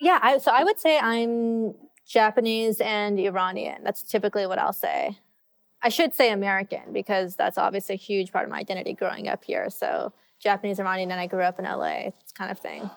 Yeah, 0.00 0.18
I, 0.22 0.38
so 0.38 0.50
I 0.52 0.64
would 0.64 0.78
say 0.78 0.98
I'm 0.98 1.74
Japanese 2.06 2.80
and 2.80 3.18
Iranian. 3.18 3.82
That's 3.82 4.02
typically 4.02 4.46
what 4.46 4.58
I'll 4.58 4.72
say. 4.72 5.18
I 5.84 5.90
should 5.90 6.14
say 6.14 6.32
American 6.32 6.94
because 6.94 7.36
that's 7.36 7.58
obviously 7.58 7.94
a 7.94 7.98
huge 7.98 8.32
part 8.32 8.46
of 8.46 8.50
my 8.50 8.58
identity 8.58 8.94
growing 8.94 9.28
up 9.28 9.44
here. 9.44 9.68
So 9.68 10.14
Japanese 10.40 10.80
Iranian, 10.80 11.10
and 11.10 11.20
I 11.20 11.26
grew 11.26 11.42
up 11.42 11.58
in 11.58 11.66
LA, 11.66 12.08
it's 12.08 12.32
kind 12.32 12.50
of 12.50 12.58
thing. 12.58 12.90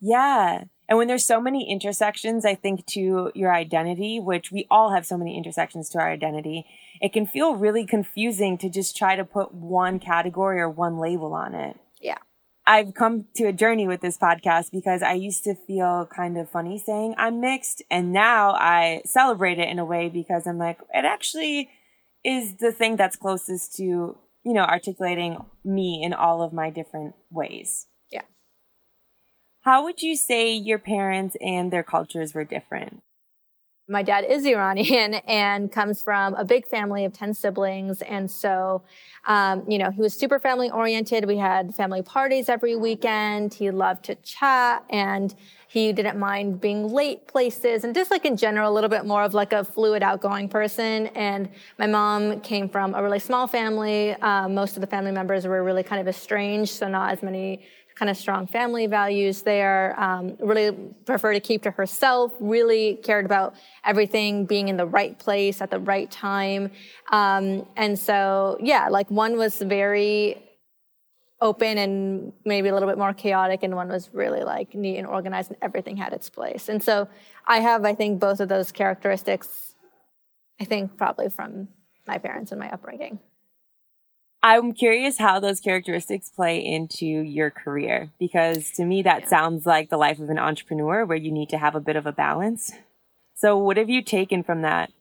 Yeah. 0.00 0.64
And 0.88 0.98
when 0.98 1.06
there's 1.06 1.24
so 1.24 1.40
many 1.40 1.70
intersections, 1.70 2.44
I 2.44 2.56
think 2.56 2.84
to 2.86 3.30
your 3.36 3.54
identity, 3.54 4.18
which 4.18 4.50
we 4.50 4.66
all 4.68 4.92
have 4.92 5.06
so 5.06 5.16
many 5.16 5.36
intersections 5.38 5.88
to 5.90 5.98
our 6.00 6.10
identity, 6.10 6.66
it 7.00 7.12
can 7.12 7.26
feel 7.26 7.54
really 7.54 7.86
confusing 7.86 8.58
to 8.58 8.68
just 8.68 8.96
try 8.96 9.14
to 9.14 9.24
put 9.24 9.54
one 9.54 10.00
category 10.00 10.60
or 10.60 10.68
one 10.68 10.98
label 10.98 11.34
on 11.34 11.54
it. 11.54 11.78
Yeah. 12.00 12.18
I've 12.66 12.94
come 12.94 13.26
to 13.36 13.44
a 13.44 13.52
journey 13.52 13.86
with 13.86 14.00
this 14.00 14.18
podcast 14.18 14.72
because 14.72 15.00
I 15.02 15.12
used 15.12 15.44
to 15.44 15.54
feel 15.54 16.08
kind 16.12 16.36
of 16.36 16.50
funny 16.50 16.78
saying 16.78 17.14
I'm 17.16 17.40
mixed. 17.40 17.82
And 17.88 18.12
now 18.12 18.50
I 18.50 19.02
celebrate 19.04 19.60
it 19.60 19.68
in 19.68 19.78
a 19.78 19.84
way 19.84 20.08
because 20.08 20.48
I'm 20.48 20.58
like, 20.58 20.80
it 20.92 21.04
actually 21.04 21.70
is 22.24 22.56
the 22.56 22.72
thing 22.72 22.96
that's 22.96 23.16
closest 23.16 23.76
to, 23.76 23.82
you 23.82 24.52
know, 24.52 24.62
articulating 24.62 25.44
me 25.64 26.02
in 26.02 26.12
all 26.12 26.42
of 26.42 26.52
my 26.52 26.70
different 26.70 27.14
ways. 27.30 27.86
Yeah. 28.10 28.22
How 29.62 29.84
would 29.84 30.02
you 30.02 30.16
say 30.16 30.52
your 30.52 30.78
parents 30.78 31.36
and 31.40 31.72
their 31.72 31.82
cultures 31.82 32.34
were 32.34 32.44
different? 32.44 33.02
My 33.88 34.02
dad 34.02 34.24
is 34.28 34.46
Iranian 34.46 35.14
and 35.26 35.70
comes 35.70 36.02
from 36.02 36.34
a 36.34 36.44
big 36.44 36.66
family 36.66 37.04
of 37.04 37.12
10 37.12 37.34
siblings. 37.34 38.02
And 38.02 38.30
so, 38.30 38.82
um, 39.26 39.64
you 39.68 39.78
know, 39.78 39.90
he 39.90 40.00
was 40.00 40.14
super 40.14 40.38
family 40.38 40.70
oriented. 40.70 41.26
We 41.26 41.36
had 41.36 41.74
family 41.74 42.02
parties 42.02 42.48
every 42.48 42.76
weekend. 42.76 43.54
He 43.54 43.70
loved 43.70 44.04
to 44.04 44.14
chat 44.16 44.84
and 44.90 45.34
he 45.68 45.92
didn't 45.92 46.18
mind 46.18 46.60
being 46.60 46.92
late 46.92 47.26
places 47.26 47.82
and 47.82 47.94
just 47.94 48.10
like 48.10 48.24
in 48.24 48.36
general, 48.36 48.70
a 48.70 48.74
little 48.74 48.90
bit 48.90 49.06
more 49.06 49.22
of 49.22 49.32
like 49.32 49.52
a 49.52 49.64
fluid, 49.64 50.02
outgoing 50.02 50.48
person. 50.48 51.06
And 51.08 51.48
my 51.78 51.86
mom 51.86 52.40
came 52.40 52.68
from 52.68 52.94
a 52.94 53.02
really 53.02 53.18
small 53.18 53.46
family. 53.46 54.12
Um, 54.16 54.54
most 54.54 54.76
of 54.76 54.82
the 54.82 54.86
family 54.86 55.12
members 55.12 55.46
were 55.46 55.64
really 55.64 55.82
kind 55.82 56.00
of 56.00 56.06
estranged, 56.08 56.72
so 56.72 56.88
not 56.88 57.12
as 57.12 57.22
many 57.22 57.62
kind 57.94 58.10
of 58.10 58.16
strong 58.16 58.46
family 58.46 58.86
values 58.86 59.42
there. 59.42 59.98
Um, 60.00 60.36
really 60.40 60.72
prefer 61.04 61.32
to 61.32 61.40
keep 61.40 61.62
to 61.62 61.70
herself. 61.70 62.32
Really 62.40 62.96
cared 63.02 63.24
about 63.24 63.54
everything 63.84 64.46
being 64.46 64.68
in 64.68 64.76
the 64.76 64.86
right 64.86 65.18
place 65.18 65.60
at 65.60 65.70
the 65.70 65.78
right 65.78 66.10
time. 66.10 66.70
Um, 67.10 67.66
and 67.76 67.98
so, 67.98 68.58
yeah, 68.60 68.88
like 68.88 69.10
one 69.10 69.36
was 69.36 69.58
very 69.58 70.42
open 71.42 71.76
and 71.76 72.32
maybe 72.44 72.68
a 72.68 72.72
little 72.72 72.88
bit 72.88 72.96
more 72.96 73.12
chaotic 73.12 73.64
and 73.64 73.74
one 73.74 73.88
was 73.88 74.08
really 74.12 74.44
like 74.44 74.74
neat 74.74 74.96
and 74.96 75.06
organized 75.06 75.50
and 75.50 75.58
everything 75.60 75.96
had 75.96 76.12
its 76.12 76.30
place 76.30 76.68
and 76.68 76.80
so 76.80 77.08
i 77.46 77.58
have 77.58 77.84
i 77.84 77.92
think 77.92 78.20
both 78.20 78.38
of 78.38 78.48
those 78.48 78.70
characteristics 78.70 79.74
i 80.60 80.64
think 80.64 80.96
probably 80.96 81.28
from 81.28 81.66
my 82.06 82.16
parents 82.16 82.52
and 82.52 82.60
my 82.60 82.70
upbringing 82.70 83.18
i'm 84.42 84.72
curious 84.72 85.18
how 85.18 85.38
those 85.40 85.60
characteristics 85.60 86.28
play 86.28 86.58
into 86.64 87.06
your 87.06 87.50
career 87.50 88.10
because 88.18 88.70
to 88.70 88.84
me 88.84 89.02
that 89.02 89.22
yeah. 89.22 89.28
sounds 89.28 89.66
like 89.66 89.90
the 89.90 89.96
life 89.96 90.18
of 90.18 90.30
an 90.30 90.38
entrepreneur 90.38 91.04
where 91.04 91.18
you 91.18 91.30
need 91.30 91.48
to 91.48 91.58
have 91.58 91.74
a 91.74 91.80
bit 91.80 91.96
of 91.96 92.06
a 92.06 92.12
balance. 92.12 92.72
So 93.34 93.56
what 93.58 93.76
have 93.76 93.90
you 93.90 94.02
taken 94.02 94.42
from 94.42 94.62
that? 94.62 94.92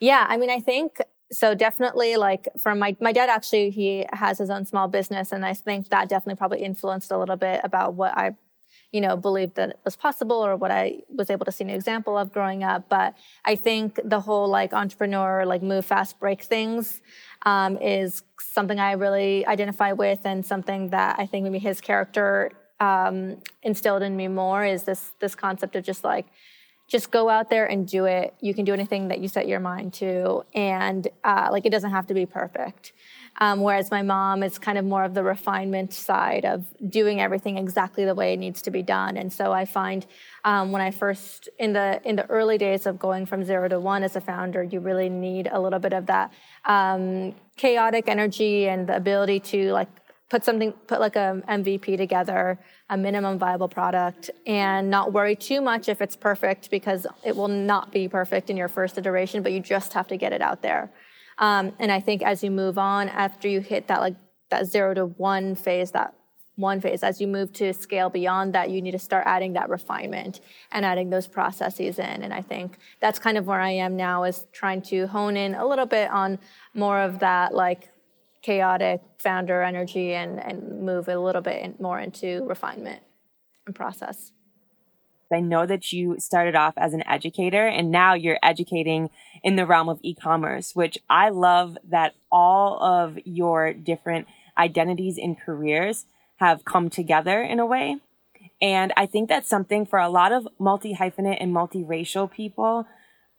Yeah 0.00 0.26
i 0.28 0.36
mean 0.36 0.50
i 0.50 0.58
think 0.58 1.00
so 1.32 1.54
definitely 1.54 2.16
like 2.16 2.48
from 2.58 2.78
my 2.78 2.96
my 3.00 3.12
dad 3.12 3.28
actually 3.28 3.70
he 3.70 4.06
has 4.12 4.38
his 4.38 4.50
own 4.50 4.64
small 4.64 4.88
business 4.88 5.30
and 5.30 5.44
i 5.44 5.54
think 5.54 5.90
that 5.90 6.08
definitely 6.08 6.36
probably 6.36 6.62
influenced 6.62 7.12
a 7.12 7.18
little 7.18 7.36
bit 7.36 7.60
about 7.62 7.94
what 7.94 8.16
i 8.16 8.34
you 8.92 9.00
know 9.00 9.16
believed 9.16 9.54
that 9.54 9.78
was 9.84 9.96
possible 9.96 10.44
or 10.44 10.56
what 10.56 10.70
i 10.70 11.00
was 11.08 11.30
able 11.30 11.44
to 11.44 11.52
see 11.52 11.64
an 11.64 11.70
example 11.70 12.18
of 12.18 12.32
growing 12.32 12.64
up. 12.64 12.88
But 12.88 13.14
i 13.44 13.54
think 13.54 14.00
the 14.02 14.20
whole 14.20 14.48
like 14.48 14.72
entrepreneur 14.72 15.44
like 15.44 15.62
move 15.62 15.84
fast 15.84 16.18
break 16.18 16.42
things 16.42 17.00
um, 17.42 17.76
is 17.78 18.22
something 18.38 18.78
i 18.78 18.92
really 18.92 19.46
identify 19.46 19.92
with 19.92 20.20
and 20.24 20.44
something 20.44 20.90
that 20.90 21.18
i 21.18 21.26
think 21.26 21.44
maybe 21.44 21.58
his 21.58 21.80
character 21.80 22.50
um, 22.80 23.36
instilled 23.62 24.02
in 24.02 24.16
me 24.16 24.26
more 24.28 24.64
is 24.64 24.84
this 24.84 25.12
this 25.20 25.34
concept 25.34 25.76
of 25.76 25.84
just 25.84 26.02
like 26.02 26.26
just 26.90 27.12
go 27.12 27.28
out 27.28 27.48
there 27.50 27.66
and 27.66 27.86
do 27.86 28.04
it. 28.04 28.34
You 28.40 28.52
can 28.52 28.64
do 28.64 28.74
anything 28.74 29.08
that 29.08 29.20
you 29.20 29.28
set 29.28 29.46
your 29.46 29.60
mind 29.60 29.94
to, 29.94 30.42
and 30.52 31.06
uh, 31.22 31.48
like 31.52 31.64
it 31.64 31.70
doesn't 31.70 31.92
have 31.92 32.08
to 32.08 32.14
be 32.14 32.26
perfect. 32.26 32.92
Um, 33.42 33.62
whereas 33.62 33.90
my 33.90 34.02
mom 34.02 34.42
is 34.42 34.58
kind 34.58 34.76
of 34.76 34.84
more 34.84 35.02
of 35.02 35.14
the 35.14 35.22
refinement 35.22 35.94
side 35.94 36.44
of 36.44 36.64
doing 36.90 37.22
everything 37.22 37.56
exactly 37.56 38.04
the 38.04 38.14
way 38.14 38.34
it 38.34 38.36
needs 38.36 38.60
to 38.62 38.70
be 38.70 38.82
done. 38.82 39.16
And 39.16 39.32
so 39.32 39.50
I 39.50 39.64
find 39.64 40.06
um, 40.44 40.72
when 40.72 40.82
I 40.82 40.90
first 40.90 41.48
in 41.58 41.72
the 41.72 42.00
in 42.04 42.16
the 42.16 42.26
early 42.28 42.58
days 42.58 42.84
of 42.84 42.98
going 42.98 43.24
from 43.24 43.44
zero 43.44 43.66
to 43.68 43.80
one 43.80 44.02
as 44.02 44.14
a 44.14 44.20
founder, 44.20 44.62
you 44.62 44.80
really 44.80 45.08
need 45.08 45.48
a 45.50 45.58
little 45.58 45.78
bit 45.78 45.94
of 45.94 46.06
that 46.06 46.32
um, 46.66 47.34
chaotic 47.56 48.08
energy 48.08 48.68
and 48.68 48.86
the 48.86 48.96
ability 48.96 49.40
to 49.40 49.72
like 49.72 49.88
put 50.30 50.44
something 50.44 50.72
put 50.86 51.00
like 51.00 51.16
a 51.16 51.42
mvp 51.48 51.96
together 51.96 52.58
a 52.88 52.96
minimum 52.96 53.38
viable 53.38 53.68
product 53.68 54.30
and 54.46 54.88
not 54.88 55.12
worry 55.12 55.34
too 55.34 55.60
much 55.60 55.88
if 55.88 56.00
it's 56.00 56.16
perfect 56.16 56.70
because 56.70 57.06
it 57.24 57.36
will 57.36 57.48
not 57.48 57.92
be 57.92 58.08
perfect 58.08 58.48
in 58.48 58.56
your 58.56 58.68
first 58.68 58.96
iteration 58.96 59.42
but 59.42 59.52
you 59.52 59.60
just 59.60 59.92
have 59.92 60.06
to 60.06 60.16
get 60.16 60.32
it 60.32 60.40
out 60.40 60.62
there 60.62 60.90
um, 61.40 61.72
and 61.78 61.90
i 61.90 62.00
think 62.00 62.22
as 62.22 62.44
you 62.44 62.50
move 62.50 62.78
on 62.78 63.08
after 63.08 63.48
you 63.48 63.60
hit 63.60 63.88
that 63.88 64.00
like 64.00 64.16
that 64.50 64.66
zero 64.66 64.94
to 64.94 65.06
one 65.06 65.54
phase 65.54 65.90
that 65.90 66.14
one 66.56 66.80
phase 66.80 67.02
as 67.02 67.20
you 67.20 67.26
move 67.26 67.52
to 67.52 67.72
scale 67.72 68.10
beyond 68.10 68.54
that 68.54 68.70
you 68.70 68.80
need 68.82 68.90
to 68.90 68.98
start 68.98 69.24
adding 69.26 69.54
that 69.54 69.68
refinement 69.68 70.40
and 70.70 70.84
adding 70.84 71.10
those 71.10 71.26
processes 71.26 71.98
in 71.98 72.22
and 72.22 72.32
i 72.32 72.40
think 72.40 72.78
that's 73.00 73.18
kind 73.18 73.36
of 73.36 73.46
where 73.46 73.60
i 73.60 73.70
am 73.70 73.96
now 73.96 74.22
is 74.24 74.46
trying 74.52 74.80
to 74.80 75.06
hone 75.08 75.36
in 75.36 75.54
a 75.54 75.66
little 75.66 75.86
bit 75.86 76.10
on 76.10 76.38
more 76.74 77.00
of 77.00 77.18
that 77.18 77.54
like 77.54 77.90
chaotic 78.42 79.02
founder 79.18 79.62
energy 79.62 80.14
and, 80.14 80.40
and 80.40 80.82
move 80.82 81.08
a 81.08 81.18
little 81.18 81.42
bit 81.42 81.80
more 81.80 82.00
into 82.00 82.44
refinement 82.44 83.02
and 83.66 83.74
process. 83.74 84.32
I 85.32 85.40
know 85.40 85.66
that 85.66 85.92
you 85.92 86.16
started 86.18 86.54
off 86.54 86.74
as 86.76 86.92
an 86.92 87.06
educator 87.06 87.66
and 87.66 87.90
now 87.90 88.14
you're 88.14 88.38
educating 88.42 89.10
in 89.42 89.56
the 89.56 89.66
realm 89.66 89.88
of 89.88 90.00
e-commerce, 90.02 90.74
which 90.74 90.98
I 91.08 91.30
love 91.30 91.78
that 91.88 92.14
all 92.30 92.82
of 92.82 93.18
your 93.24 93.72
different 93.72 94.26
identities 94.58 95.18
and 95.18 95.38
careers 95.38 96.06
have 96.36 96.64
come 96.64 96.90
together 96.90 97.42
in 97.42 97.58
a 97.58 97.66
way. 97.66 97.98
And 98.60 98.92
I 98.96 99.06
think 99.06 99.28
that's 99.28 99.48
something 99.48 99.86
for 99.86 99.98
a 99.98 100.08
lot 100.08 100.32
of 100.32 100.46
multi 100.58 100.94
hyphenate 100.94 101.38
and 101.40 101.54
multiracial 101.54 102.30
people 102.30 102.86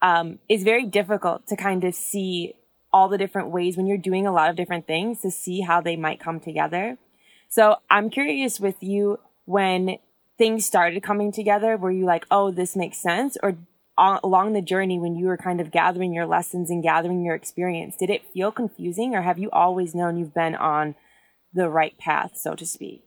um, 0.02 0.40
is 0.50 0.64
very 0.64 0.86
difficult 0.86 1.48
to 1.48 1.56
kind 1.56 1.84
of 1.84 1.94
see 1.94 2.56
all 2.94 3.08
the 3.08 3.18
different 3.18 3.50
ways 3.52 3.78
when 3.78 3.86
you're 3.86 3.98
doing 3.98 4.26
a 4.26 4.32
lot 4.32 4.50
of 4.50 4.56
different 4.56 4.88
things 4.88 5.22
to 5.22 5.32
see 5.32 5.62
how 5.62 5.80
they 5.80 5.96
might 5.96 6.20
come 6.20 6.40
together. 6.40 6.98
So 7.50 7.78
I'm 7.90 8.10
curious 8.10 8.60
with 8.60 8.82
you 8.82 9.20
when 9.46 9.98
things 10.42 10.66
started 10.66 11.04
coming 11.04 11.32
together, 11.32 11.78
were 11.78 11.92
you 11.92 12.04
like, 12.04 12.26
oh, 12.32 12.50
this 12.50 12.76
makes 12.76 12.98
sense? 12.98 13.38
Or 13.44 13.58
along 13.96 14.54
the 14.54 14.62
journey 14.64 14.98
when 14.98 15.16
you 15.16 15.28
were 15.28 15.38
kind 15.38 15.62
of 15.62 15.70
gathering 15.70 16.16
your 16.16 16.26
lessons 16.26 16.72
and 16.72 16.82
gathering 16.82 17.24
your 17.24 17.36
experience, 17.36 17.96
did 17.96 18.10
it 18.10 18.26
feel 18.34 18.52
confusing 18.52 19.14
or 19.14 19.22
have 19.22 19.38
you 19.38 19.52
always 19.52 19.94
known 19.94 20.18
you've 20.18 20.34
been 20.34 20.56
on 20.56 20.96
the 21.54 21.70
right 21.70 21.96
path, 22.00 22.32
so 22.34 22.56
to 22.56 22.66
speak? 22.66 23.04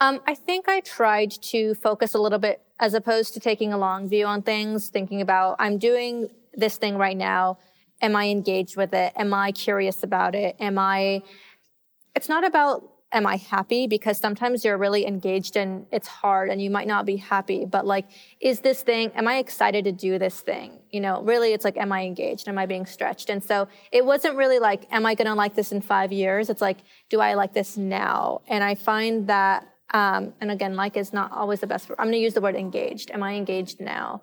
Um, 0.00 0.22
I 0.26 0.34
think 0.34 0.66
I 0.66 0.80
tried 0.80 1.30
to 1.42 1.74
focus 1.74 2.14
a 2.14 2.18
little 2.18 2.38
bit 2.38 2.62
as 2.78 2.94
opposed 2.94 3.34
to 3.34 3.40
taking 3.40 3.74
a 3.74 3.78
long 3.78 4.08
view 4.08 4.24
on 4.24 4.40
things, 4.40 4.88
thinking 4.88 5.20
about 5.20 5.56
I'm 5.58 5.76
doing 5.76 6.30
this 6.54 6.78
thing 6.78 6.96
right 6.96 7.18
now. 7.18 7.58
Am 8.00 8.16
I 8.16 8.28
engaged 8.28 8.78
with 8.78 8.94
it? 8.94 9.12
Am 9.14 9.34
I 9.34 9.52
curious 9.52 10.02
about 10.02 10.34
it? 10.34 10.56
Am 10.58 10.78
I, 10.78 11.20
it's 12.16 12.30
not 12.30 12.46
about 12.46 12.89
am 13.12 13.26
I 13.26 13.36
happy? 13.36 13.86
Because 13.86 14.18
sometimes 14.18 14.64
you're 14.64 14.78
really 14.78 15.06
engaged 15.06 15.56
and 15.56 15.86
it's 15.90 16.06
hard 16.06 16.48
and 16.48 16.62
you 16.62 16.70
might 16.70 16.86
not 16.86 17.06
be 17.06 17.16
happy, 17.16 17.64
but 17.64 17.84
like, 17.84 18.06
is 18.40 18.60
this 18.60 18.82
thing, 18.82 19.10
am 19.14 19.26
I 19.26 19.38
excited 19.38 19.84
to 19.84 19.92
do 19.92 20.18
this 20.18 20.40
thing? 20.40 20.78
You 20.90 21.00
know, 21.00 21.22
really 21.22 21.52
it's 21.52 21.64
like, 21.64 21.76
am 21.76 21.92
I 21.92 22.02
engaged? 22.02 22.48
Am 22.48 22.56
I 22.56 22.66
being 22.66 22.86
stretched? 22.86 23.28
And 23.28 23.42
so 23.42 23.68
it 23.90 24.04
wasn't 24.04 24.36
really 24.36 24.58
like, 24.58 24.86
am 24.92 25.06
I 25.06 25.14
going 25.14 25.26
to 25.26 25.34
like 25.34 25.54
this 25.54 25.72
in 25.72 25.80
five 25.80 26.12
years? 26.12 26.50
It's 26.50 26.60
like, 26.60 26.78
do 27.08 27.20
I 27.20 27.34
like 27.34 27.52
this 27.52 27.76
now? 27.76 28.42
And 28.46 28.62
I 28.62 28.74
find 28.76 29.26
that 29.26 29.66
um, 29.92 30.34
and 30.40 30.50
again, 30.50 30.76
like 30.76 30.96
is 30.96 31.12
not 31.12 31.32
always 31.32 31.60
the 31.60 31.66
best. 31.66 31.90
I'm 31.90 32.06
going 32.06 32.12
to 32.12 32.18
use 32.18 32.34
the 32.34 32.40
word 32.40 32.54
engaged. 32.54 33.10
Am 33.10 33.22
I 33.22 33.34
engaged 33.34 33.80
now? 33.80 34.22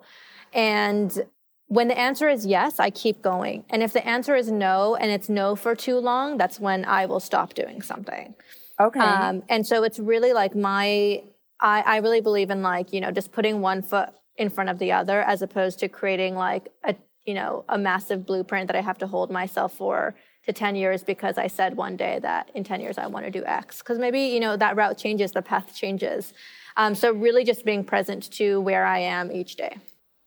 And 0.54 1.26
when 1.66 1.88
the 1.88 1.98
answer 1.98 2.28
is 2.28 2.46
yes, 2.46 2.80
I 2.80 2.88
keep 2.90 3.20
going. 3.20 3.64
And 3.68 3.82
if 3.82 3.92
the 3.92 4.06
answer 4.06 4.34
is 4.34 4.50
no, 4.50 4.96
and 4.96 5.10
it's 5.10 5.28
no 5.28 5.54
for 5.54 5.74
too 5.74 5.98
long, 5.98 6.38
that's 6.38 6.58
when 6.58 6.86
I 6.86 7.04
will 7.04 7.20
stop 7.20 7.52
doing 7.52 7.82
something. 7.82 8.34
Okay. 8.80 9.00
Um, 9.00 9.42
and 9.48 9.66
so 9.66 9.82
it's 9.82 9.98
really 9.98 10.32
like 10.32 10.54
my, 10.54 11.22
I, 11.60 11.82
I 11.82 11.96
really 11.98 12.20
believe 12.20 12.50
in 12.50 12.62
like, 12.62 12.92
you 12.92 13.00
know, 13.00 13.10
just 13.10 13.32
putting 13.32 13.60
one 13.60 13.82
foot 13.82 14.10
in 14.36 14.50
front 14.50 14.70
of 14.70 14.78
the 14.78 14.92
other 14.92 15.22
as 15.22 15.42
opposed 15.42 15.80
to 15.80 15.88
creating 15.88 16.36
like 16.36 16.68
a, 16.84 16.94
you 17.24 17.34
know, 17.34 17.64
a 17.68 17.76
massive 17.76 18.24
blueprint 18.24 18.68
that 18.68 18.76
I 18.76 18.80
have 18.80 18.98
to 18.98 19.06
hold 19.06 19.30
myself 19.30 19.74
for 19.74 20.14
to 20.46 20.52
10 20.52 20.76
years 20.76 21.02
because 21.02 21.36
I 21.36 21.48
said 21.48 21.76
one 21.76 21.96
day 21.96 22.20
that 22.22 22.50
in 22.54 22.64
10 22.64 22.80
years 22.80 22.96
I 22.96 23.06
want 23.06 23.26
to 23.26 23.30
do 23.30 23.44
X. 23.44 23.78
Because 23.78 23.98
maybe, 23.98 24.20
you 24.20 24.40
know, 24.40 24.56
that 24.56 24.76
route 24.76 24.96
changes, 24.96 25.32
the 25.32 25.42
path 25.42 25.74
changes. 25.74 26.32
Um, 26.76 26.94
so 26.94 27.12
really 27.12 27.44
just 27.44 27.64
being 27.64 27.84
present 27.84 28.30
to 28.32 28.60
where 28.60 28.86
I 28.86 29.00
am 29.00 29.32
each 29.32 29.56
day. 29.56 29.76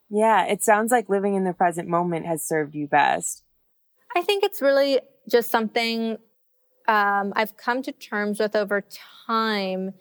Yeah, 0.09 0.45
it 0.45 0.61
sounds 0.61 0.91
like 0.91 1.09
living 1.09 1.35
in 1.35 1.45
the 1.45 1.53
present 1.53 1.87
moment 1.87 2.25
has 2.25 2.45
served 2.45 2.75
you 2.75 2.87
best. 2.87 3.43
I 4.15 4.21
think 4.21 4.43
it's 4.43 4.61
really 4.61 4.99
just 5.29 5.49
something 5.49 6.17
um, 6.87 7.33
I've 7.35 7.57
come 7.57 7.81
to 7.83 7.91
terms 7.91 8.39
with 8.39 8.55
over 8.55 8.83
time 9.27 9.93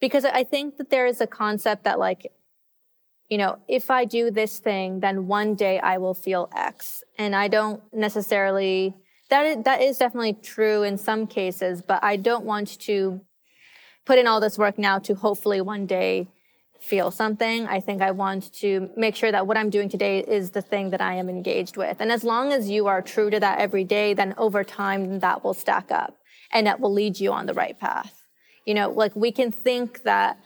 because 0.00 0.24
I 0.24 0.44
think 0.44 0.76
that 0.76 0.90
there 0.90 1.06
is 1.06 1.20
a 1.20 1.26
concept 1.26 1.84
that, 1.84 1.98
like, 1.98 2.30
you 3.28 3.38
know, 3.38 3.58
if 3.66 3.90
I 3.90 4.04
do 4.04 4.30
this 4.30 4.58
thing, 4.58 5.00
then 5.00 5.26
one 5.26 5.54
day 5.54 5.80
I 5.80 5.98
will 5.98 6.14
feel 6.14 6.48
X. 6.54 7.02
And 7.18 7.34
I 7.34 7.48
don't 7.48 7.82
necessarily 7.92 8.94
that 9.28 9.46
is, 9.46 9.64
that 9.64 9.80
is 9.80 9.98
definitely 9.98 10.34
true 10.34 10.82
in 10.82 10.98
some 10.98 11.26
cases, 11.26 11.82
but 11.82 12.02
I 12.02 12.16
don't 12.16 12.44
want 12.44 12.78
to 12.80 13.20
put 14.04 14.18
in 14.18 14.26
all 14.26 14.40
this 14.40 14.56
work 14.56 14.78
now 14.78 14.98
to 15.00 15.14
hopefully 15.14 15.60
one 15.60 15.86
day 15.86 16.28
feel 16.80 17.10
something. 17.10 17.66
I 17.66 17.80
think 17.80 18.02
I 18.02 18.10
want 18.10 18.52
to 18.54 18.90
make 18.96 19.16
sure 19.16 19.32
that 19.32 19.46
what 19.46 19.56
I'm 19.56 19.70
doing 19.70 19.88
today 19.88 20.20
is 20.20 20.50
the 20.50 20.62
thing 20.62 20.90
that 20.90 21.00
I 21.00 21.14
am 21.14 21.28
engaged 21.28 21.76
with. 21.76 22.00
And 22.00 22.12
as 22.12 22.24
long 22.24 22.52
as 22.52 22.68
you 22.68 22.86
are 22.86 23.02
true 23.02 23.30
to 23.30 23.40
that 23.40 23.58
every 23.58 23.84
day, 23.84 24.14
then 24.14 24.34
over 24.38 24.62
time 24.64 25.20
that 25.20 25.42
will 25.42 25.54
stack 25.54 25.90
up 25.90 26.16
and 26.52 26.66
that 26.66 26.80
will 26.80 26.92
lead 26.92 27.18
you 27.18 27.32
on 27.32 27.46
the 27.46 27.54
right 27.54 27.78
path. 27.78 28.22
You 28.64 28.74
know, 28.74 28.90
like 28.90 29.14
we 29.16 29.32
can 29.32 29.52
think 29.52 30.02
that, 30.02 30.38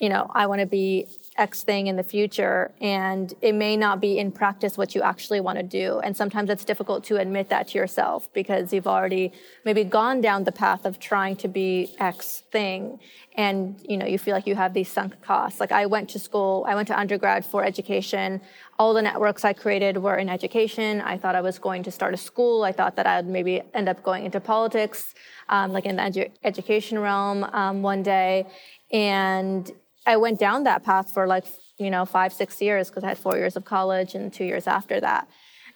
you 0.00 0.08
know, 0.08 0.30
I 0.34 0.46
want 0.46 0.60
to 0.60 0.66
be 0.66 1.08
X 1.36 1.62
thing 1.62 1.86
in 1.86 1.96
the 1.96 2.02
future 2.02 2.72
and 2.80 3.32
it 3.40 3.54
may 3.54 3.74
not 3.74 4.00
be 4.00 4.18
in 4.18 4.30
practice 4.30 4.76
what 4.76 4.94
you 4.94 5.00
actually 5.00 5.40
want 5.40 5.56
to 5.58 5.62
do. 5.62 5.98
And 6.00 6.14
sometimes 6.16 6.50
it's 6.50 6.64
difficult 6.64 7.04
to 7.04 7.16
admit 7.16 7.48
that 7.48 7.68
to 7.68 7.78
yourself 7.78 8.30
because 8.34 8.72
you've 8.72 8.86
already 8.86 9.32
maybe 9.64 9.82
gone 9.82 10.20
down 10.20 10.44
the 10.44 10.52
path 10.52 10.84
of 10.84 10.98
trying 10.98 11.36
to 11.36 11.48
be 11.48 11.94
X 11.98 12.42
thing 12.52 12.98
and 13.34 13.80
you 13.88 13.96
know 13.96 14.04
you 14.04 14.18
feel 14.18 14.34
like 14.34 14.46
you 14.46 14.54
have 14.54 14.74
these 14.74 14.90
sunk 14.90 15.22
costs. 15.22 15.58
Like 15.58 15.72
I 15.72 15.86
went 15.86 16.10
to 16.10 16.18
school, 16.18 16.66
I 16.68 16.74
went 16.74 16.88
to 16.88 16.98
undergrad 16.98 17.46
for 17.46 17.64
education. 17.64 18.42
All 18.78 18.92
the 18.92 19.02
networks 19.02 19.44
I 19.44 19.54
created 19.54 19.96
were 19.96 20.16
in 20.16 20.28
education. 20.28 21.00
I 21.00 21.16
thought 21.16 21.34
I 21.34 21.40
was 21.40 21.58
going 21.58 21.82
to 21.84 21.90
start 21.90 22.12
a 22.14 22.16
school. 22.16 22.62
I 22.62 22.72
thought 22.72 22.96
that 22.96 23.06
I'd 23.06 23.26
maybe 23.26 23.62
end 23.72 23.88
up 23.88 24.02
going 24.02 24.24
into 24.26 24.40
politics, 24.40 25.14
um, 25.48 25.72
like 25.72 25.86
in 25.86 25.96
the 25.96 26.02
edu- 26.02 26.30
education 26.44 26.98
realm 26.98 27.44
um, 27.44 27.82
one 27.82 28.02
day. 28.02 28.46
And 28.90 29.70
I 30.06 30.16
went 30.16 30.38
down 30.38 30.64
that 30.64 30.82
path 30.84 31.12
for 31.12 31.26
like, 31.26 31.44
you 31.78 31.90
know, 31.90 32.04
five, 32.04 32.32
six 32.32 32.60
years 32.60 32.88
because 32.88 33.04
I 33.04 33.08
had 33.08 33.18
four 33.18 33.36
years 33.36 33.56
of 33.56 33.64
college 33.64 34.14
and 34.14 34.32
two 34.32 34.44
years 34.44 34.66
after 34.66 35.00
that. 35.00 35.28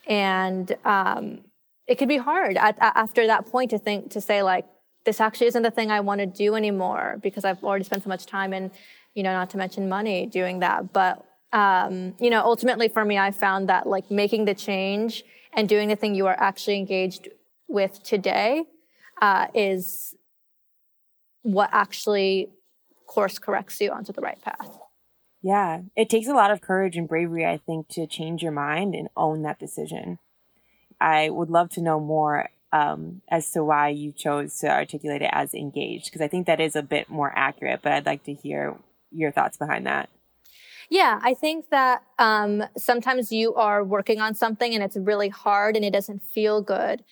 And 0.06 0.76
um, 0.84 1.40
it 1.86 1.96
could 1.96 2.08
be 2.08 2.16
hard 2.16 2.56
at, 2.56 2.76
after 2.80 3.26
that 3.26 3.46
point 3.46 3.70
to 3.70 3.78
think, 3.78 4.10
to 4.12 4.20
say, 4.20 4.42
like, 4.42 4.66
this 5.04 5.20
actually 5.20 5.46
isn't 5.46 5.62
the 5.62 5.70
thing 5.70 5.90
I 5.90 6.00
want 6.00 6.20
to 6.20 6.26
do 6.26 6.56
anymore 6.56 7.18
because 7.22 7.44
I've 7.44 7.62
already 7.62 7.84
spent 7.84 8.02
so 8.02 8.08
much 8.08 8.26
time 8.26 8.52
and, 8.52 8.70
you 9.14 9.22
know, 9.22 9.32
not 9.32 9.50
to 9.50 9.56
mention 9.56 9.88
money 9.88 10.26
doing 10.26 10.58
that. 10.60 10.92
But, 10.92 11.24
um, 11.52 12.14
you 12.20 12.28
know, 12.28 12.42
ultimately 12.42 12.88
for 12.88 13.04
me, 13.04 13.16
I 13.16 13.30
found 13.30 13.68
that 13.68 13.86
like 13.86 14.10
making 14.10 14.46
the 14.46 14.54
change 14.54 15.24
and 15.52 15.68
doing 15.68 15.88
the 15.88 15.96
thing 15.96 16.14
you 16.14 16.26
are 16.26 16.36
actually 16.38 16.76
engaged 16.76 17.28
with 17.68 18.02
today 18.02 18.64
uh, 19.22 19.46
is 19.54 20.14
what 21.42 21.70
actually 21.72 22.50
course 23.06 23.38
corrects 23.38 23.80
you 23.80 23.90
onto 23.90 24.12
the 24.12 24.20
right 24.20 24.40
path. 24.40 24.78
Yeah, 25.42 25.82
it 25.94 26.10
takes 26.10 26.26
a 26.26 26.34
lot 26.34 26.50
of 26.50 26.60
courage 26.60 26.96
and 26.96 27.08
bravery, 27.08 27.46
I 27.46 27.58
think, 27.58 27.88
to 27.90 28.06
change 28.06 28.42
your 28.42 28.52
mind 28.52 28.94
and 28.94 29.08
own 29.16 29.42
that 29.42 29.58
decision. 29.58 30.18
I 31.00 31.30
would 31.30 31.50
love 31.50 31.70
to 31.70 31.82
know 31.82 32.00
more 32.00 32.48
um, 32.72 33.22
as 33.30 33.50
to 33.52 33.62
why 33.62 33.90
you 33.90 34.12
chose 34.12 34.58
to 34.58 34.68
articulate 34.68 35.22
it 35.22 35.30
as 35.32 35.54
engaged, 35.54 36.06
because 36.06 36.20
I 36.20 36.28
think 36.28 36.46
that 36.46 36.60
is 36.60 36.74
a 36.74 36.82
bit 36.82 37.08
more 37.08 37.32
accurate, 37.36 37.80
but 37.82 37.92
I'd 37.92 38.06
like 38.06 38.24
to 38.24 38.34
hear 38.34 38.76
your 39.12 39.30
thoughts 39.30 39.56
behind 39.56 39.86
that. 39.86 40.08
Yeah, 40.88 41.20
I 41.22 41.34
think 41.34 41.70
that 41.70 42.02
um, 42.18 42.64
sometimes 42.76 43.32
you 43.32 43.54
are 43.54 43.82
working 43.84 44.20
on 44.20 44.34
something 44.34 44.74
and 44.74 44.82
it's 44.82 44.96
really 44.96 45.28
hard 45.28 45.76
and 45.76 45.84
it 45.84 45.92
doesn't 45.92 46.22
feel 46.22 46.62
good. 46.62 47.04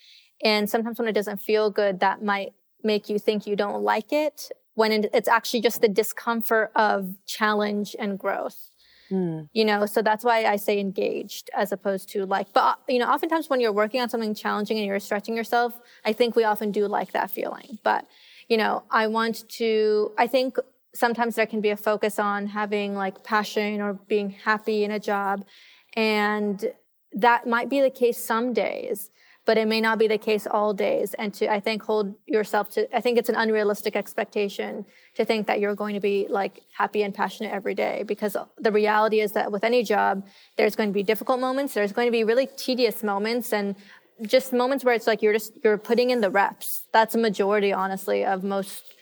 And 0.43 0.69
sometimes 0.69 0.99
when 0.99 1.07
it 1.07 1.13
doesn't 1.13 1.41
feel 1.41 1.69
good, 1.69 1.99
that 1.99 2.23
might 2.23 2.53
make 2.83 3.09
you 3.09 3.19
think 3.19 3.47
you 3.47 3.55
don't 3.55 3.81
like 3.81 4.13
it 4.13 4.49
when 4.75 4.91
it's 5.13 5.27
actually 5.27 5.61
just 5.61 5.81
the 5.81 5.89
discomfort 5.89 6.71
of 6.75 7.15
challenge 7.25 7.95
and 7.97 8.19
growth. 8.19 8.71
Mm. 9.11 9.49
You 9.53 9.65
know, 9.65 9.85
so 9.85 10.01
that's 10.01 10.23
why 10.23 10.45
I 10.45 10.55
say 10.55 10.79
engaged 10.79 11.49
as 11.53 11.71
opposed 11.71 12.09
to 12.09 12.25
like, 12.25 12.51
but 12.53 12.79
you 12.89 12.99
know, 12.99 13.07
oftentimes 13.07 13.49
when 13.49 13.59
you're 13.59 13.71
working 13.71 14.01
on 14.01 14.09
something 14.09 14.33
challenging 14.33 14.77
and 14.77 14.85
you're 14.85 14.99
stretching 14.99 15.35
yourself, 15.35 15.79
I 16.03 16.13
think 16.13 16.35
we 16.35 16.43
often 16.43 16.71
do 16.71 16.87
like 16.87 17.11
that 17.11 17.29
feeling. 17.29 17.77
But, 17.83 18.05
you 18.47 18.57
know, 18.57 18.83
I 18.89 19.07
want 19.07 19.47
to, 19.49 20.11
I 20.17 20.27
think 20.27 20.57
sometimes 20.93 21.35
there 21.35 21.45
can 21.45 21.61
be 21.61 21.69
a 21.69 21.77
focus 21.77 22.17
on 22.19 22.47
having 22.47 22.95
like 22.95 23.23
passion 23.23 23.79
or 23.79 23.93
being 23.93 24.31
happy 24.31 24.83
in 24.83 24.91
a 24.91 24.99
job. 24.99 25.45
And 25.93 26.73
that 27.13 27.47
might 27.47 27.69
be 27.69 27.81
the 27.81 27.91
case 27.91 28.17
some 28.17 28.53
days 28.53 29.11
but 29.45 29.59
it 29.59 29.67
may 29.67 29.79
not 29.79 29.99
be 29.99 30.07
the 30.07 30.17
case 30.17 30.47
all 30.49 30.73
days. 30.73 31.13
And 31.13 31.33
to, 31.35 31.51
I 31.51 31.59
think, 31.59 31.83
hold 31.83 32.15
yourself 32.25 32.71
to, 32.71 32.95
I 32.95 32.99
think 32.99 33.19
it's 33.19 33.29
an 33.29 33.35
unrealistic 33.35 33.95
expectation 33.95 34.85
to 35.13 35.23
think 35.23 35.45
that 35.47 35.59
you're 35.59 35.75
going 35.75 35.93
to 35.93 35.99
be 35.99 36.25
like 36.29 36.63
happy 36.75 37.03
and 37.03 37.13
passionate 37.13 37.53
every 37.53 37.75
day 37.75 38.03
because 38.03 38.35
the 38.57 38.71
reality 38.71 39.19
is 39.19 39.33
that 39.33 39.51
with 39.51 39.63
any 39.63 39.83
job, 39.83 40.25
there's 40.57 40.75
going 40.75 40.89
to 40.89 40.93
be 40.93 41.03
difficult 41.03 41.39
moments, 41.39 41.75
there's 41.75 41.91
going 41.91 42.07
to 42.07 42.11
be 42.11 42.23
really 42.23 42.47
tedious 42.57 43.03
moments 43.03 43.53
and 43.53 43.75
just 44.23 44.51
moments 44.51 44.83
where 44.83 44.95
it's 44.95 45.07
like 45.07 45.21
you're 45.21 45.33
just, 45.33 45.53
you're 45.63 45.77
putting 45.77 46.09
in 46.09 46.21
the 46.21 46.31
reps. 46.31 46.83
That's 46.91 47.13
a 47.13 47.19
majority, 47.19 47.71
honestly, 47.71 48.25
of 48.25 48.43
most 48.43 48.95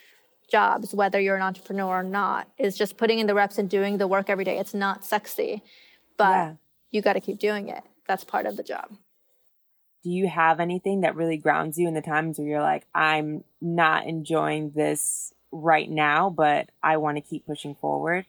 jobs, 0.52 0.94
whether 0.94 1.22
you're 1.22 1.38
an 1.38 1.42
entrepreneur 1.42 2.00
or 2.00 2.04
not, 2.04 2.50
is 2.58 2.78
just 2.78 2.98
putting 2.98 3.20
in 3.20 3.28
the 3.28 3.34
reps 3.34 3.58
and 3.58 3.70
doing 3.70 3.98
the 3.98 4.08
work 4.08 4.30
every 4.30 4.44
day. 4.44 4.58
It's 4.58 4.74
not 4.74 5.06
sexy, 5.06 5.64
but 6.18 6.32
yeah. 6.32 6.54
you 6.92 7.02
got 7.02 7.14
to 7.14 7.22
keep 7.22 7.40
doing 7.40 7.70
it. 7.70 7.84
That's 8.08 8.26
part 8.26 8.46
of 8.46 8.58
the 8.58 8.64
job 8.64 8.98
do 10.04 10.10
you 10.10 10.28
have 10.28 10.60
anything 10.60 11.02
that 11.02 11.16
really 11.16 11.38
grounds 11.38 11.78
you 11.78 11.88
in 11.88 11.94
the 11.94 12.02
times 12.02 12.38
where 12.38 12.48
you're 12.48 12.62
like, 12.62 12.86
I'm 12.94 13.44
not 13.62 14.06
enjoying 14.06 14.72
this 14.72 15.34
right 15.52 15.90
now, 15.90 16.30
but 16.30 16.70
I 16.82 16.98
want 16.98 17.18
to 17.18 17.22
keep 17.22 17.46
pushing 17.46 17.76
forward? 17.76 18.26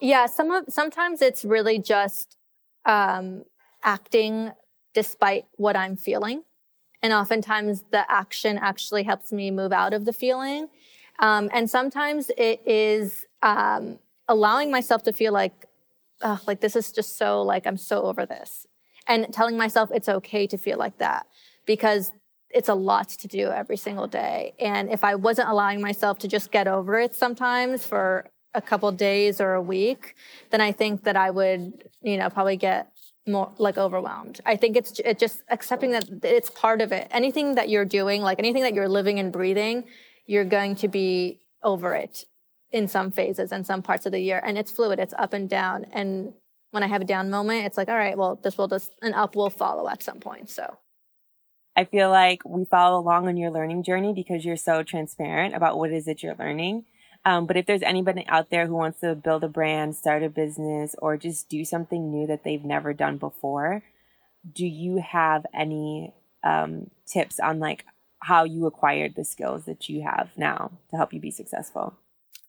Yeah, 0.00 0.26
some 0.26 0.50
of 0.52 0.66
sometimes 0.68 1.20
it's 1.20 1.44
really 1.44 1.78
just 1.78 2.36
um, 2.84 3.44
acting 3.82 4.52
despite 4.94 5.46
what 5.56 5.76
I'm 5.76 5.96
feeling, 5.96 6.44
and 7.02 7.12
oftentimes 7.12 7.84
the 7.90 8.10
action 8.10 8.58
actually 8.58 9.02
helps 9.02 9.32
me 9.32 9.50
move 9.50 9.72
out 9.72 9.92
of 9.92 10.04
the 10.04 10.12
feeling. 10.12 10.68
Um, 11.18 11.50
and 11.52 11.68
sometimes 11.68 12.30
it 12.36 12.62
is 12.64 13.26
um, 13.42 13.98
allowing 14.28 14.70
myself 14.70 15.02
to 15.02 15.12
feel 15.12 15.32
like, 15.32 15.66
like 16.46 16.60
this 16.60 16.76
is 16.76 16.92
just 16.92 17.18
so 17.18 17.42
like 17.42 17.66
I'm 17.66 17.76
so 17.76 18.02
over 18.02 18.24
this, 18.24 18.68
and 19.08 19.32
telling 19.32 19.56
myself 19.56 19.90
it's 19.92 20.08
okay 20.08 20.46
to 20.46 20.58
feel 20.58 20.78
like 20.78 20.98
that 20.98 21.26
because 21.66 22.12
it's 22.50 22.68
a 22.68 22.74
lot 22.74 23.08
to 23.08 23.28
do 23.28 23.48
every 23.48 23.76
single 23.76 24.06
day. 24.06 24.54
And 24.58 24.90
if 24.90 25.04
I 25.04 25.14
wasn't 25.14 25.48
allowing 25.48 25.80
myself 25.80 26.18
to 26.20 26.28
just 26.28 26.50
get 26.50 26.66
over 26.66 26.98
it 26.98 27.14
sometimes 27.14 27.84
for 27.84 28.30
a 28.54 28.62
couple 28.62 28.90
days 28.92 29.40
or 29.40 29.54
a 29.54 29.62
week, 29.62 30.14
then 30.50 30.60
I 30.60 30.72
think 30.72 31.04
that 31.04 31.16
I 31.16 31.30
would, 31.30 31.88
you 32.02 32.16
know, 32.16 32.30
probably 32.30 32.56
get 32.56 32.90
more 33.26 33.52
like 33.58 33.76
overwhelmed. 33.76 34.40
I 34.46 34.56
think 34.56 34.76
it's 34.76 35.00
it 35.04 35.18
just 35.18 35.42
accepting 35.50 35.90
that 35.90 36.08
it's 36.22 36.48
part 36.50 36.80
of 36.80 36.92
it. 36.92 37.08
Anything 37.10 37.56
that 37.56 37.68
you're 37.68 37.84
doing, 37.84 38.22
like 38.22 38.38
anything 38.38 38.62
that 38.62 38.74
you're 38.74 38.88
living 38.88 39.18
and 39.18 39.30
breathing, 39.30 39.84
you're 40.26 40.46
going 40.46 40.76
to 40.76 40.88
be 40.88 41.40
over 41.62 41.94
it 41.94 42.24
in 42.70 42.88
some 42.88 43.10
phases 43.10 43.52
and 43.52 43.66
some 43.66 43.82
parts 43.82 44.06
of 44.06 44.12
the 44.12 44.20
year. 44.20 44.40
And 44.44 44.56
it's 44.56 44.70
fluid, 44.70 44.98
it's 44.98 45.14
up 45.18 45.34
and 45.34 45.48
down. 45.48 45.84
And 45.92 46.32
when 46.70 46.82
I 46.82 46.86
have 46.86 47.02
a 47.02 47.06
down 47.06 47.30
moment, 47.30 47.66
it's 47.66 47.76
like, 47.76 47.88
all 47.88 47.96
right, 47.96 48.16
well, 48.16 48.38
this 48.42 48.58
will 48.58 48.68
just, 48.68 48.94
an 49.02 49.14
up 49.14 49.34
will 49.34 49.50
follow 49.50 49.88
at 49.88 50.02
some 50.02 50.20
point. 50.20 50.50
So 50.50 50.78
I 51.76 51.84
feel 51.84 52.10
like 52.10 52.42
we 52.44 52.64
follow 52.64 52.98
along 52.98 53.28
on 53.28 53.36
your 53.36 53.50
learning 53.50 53.84
journey 53.84 54.12
because 54.12 54.44
you're 54.44 54.56
so 54.56 54.82
transparent 54.82 55.54
about 55.54 55.78
what 55.78 55.90
it 55.90 55.96
is 55.96 56.04
that 56.06 56.22
you're 56.22 56.36
learning. 56.38 56.84
Um, 57.24 57.46
but 57.46 57.56
if 57.56 57.66
there's 57.66 57.82
anybody 57.82 58.24
out 58.26 58.50
there 58.50 58.66
who 58.66 58.74
wants 58.74 59.00
to 59.00 59.14
build 59.14 59.44
a 59.44 59.48
brand, 59.48 59.96
start 59.96 60.22
a 60.22 60.28
business, 60.28 60.94
or 60.98 61.16
just 61.16 61.48
do 61.48 61.64
something 61.64 62.10
new 62.10 62.26
that 62.26 62.44
they've 62.44 62.64
never 62.64 62.92
done 62.92 63.16
before, 63.18 63.82
do 64.52 64.66
you 64.66 64.98
have 64.98 65.46
any 65.54 66.14
um, 66.42 66.90
tips 67.06 67.40
on 67.40 67.58
like 67.58 67.84
how 68.20 68.44
you 68.44 68.66
acquired 68.66 69.14
the 69.14 69.24
skills 69.24 69.64
that 69.66 69.88
you 69.88 70.02
have 70.02 70.30
now 70.36 70.70
to 70.90 70.96
help 70.96 71.12
you 71.12 71.20
be 71.20 71.30
successful? 71.30 71.94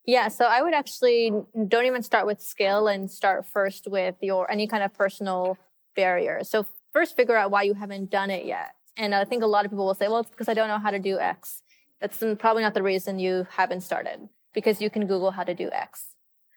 Yeah, 0.05 0.27
so 0.29 0.45
I 0.45 0.62
would 0.62 0.73
actually 0.73 1.31
don't 1.67 1.85
even 1.85 2.01
start 2.01 2.25
with 2.25 2.41
skill 2.41 2.88
and 2.88 3.09
start 3.12 3.45
first 3.45 3.88
with 3.88 4.15
your 4.21 4.49
any 4.49 4.67
kind 4.67 4.83
of 4.83 4.93
personal 4.93 5.57
barrier. 5.95 6.43
So 6.43 6.65
first 6.93 7.15
figure 7.15 7.35
out 7.35 7.51
why 7.51 7.63
you 7.63 7.73
haven't 7.73 8.09
done 8.09 8.29
it 8.29 8.45
yet. 8.45 8.71
And 8.97 9.13
I 9.13 9.23
think 9.23 9.43
a 9.43 9.47
lot 9.47 9.65
of 9.65 9.71
people 9.71 9.85
will 9.85 9.93
say, 9.93 10.07
well, 10.07 10.19
it's 10.19 10.29
because 10.29 10.49
I 10.49 10.53
don't 10.53 10.67
know 10.67 10.79
how 10.79 10.91
to 10.91 10.99
do 10.99 11.19
X. 11.19 11.62
That's 12.01 12.23
probably 12.39 12.63
not 12.63 12.73
the 12.73 12.83
reason 12.83 13.19
you 13.19 13.45
haven't 13.51 13.81
started 13.81 14.27
because 14.53 14.81
you 14.81 14.89
can 14.89 15.05
Google 15.05 15.31
how 15.31 15.43
to 15.43 15.53
do 15.53 15.69
X. 15.71 16.15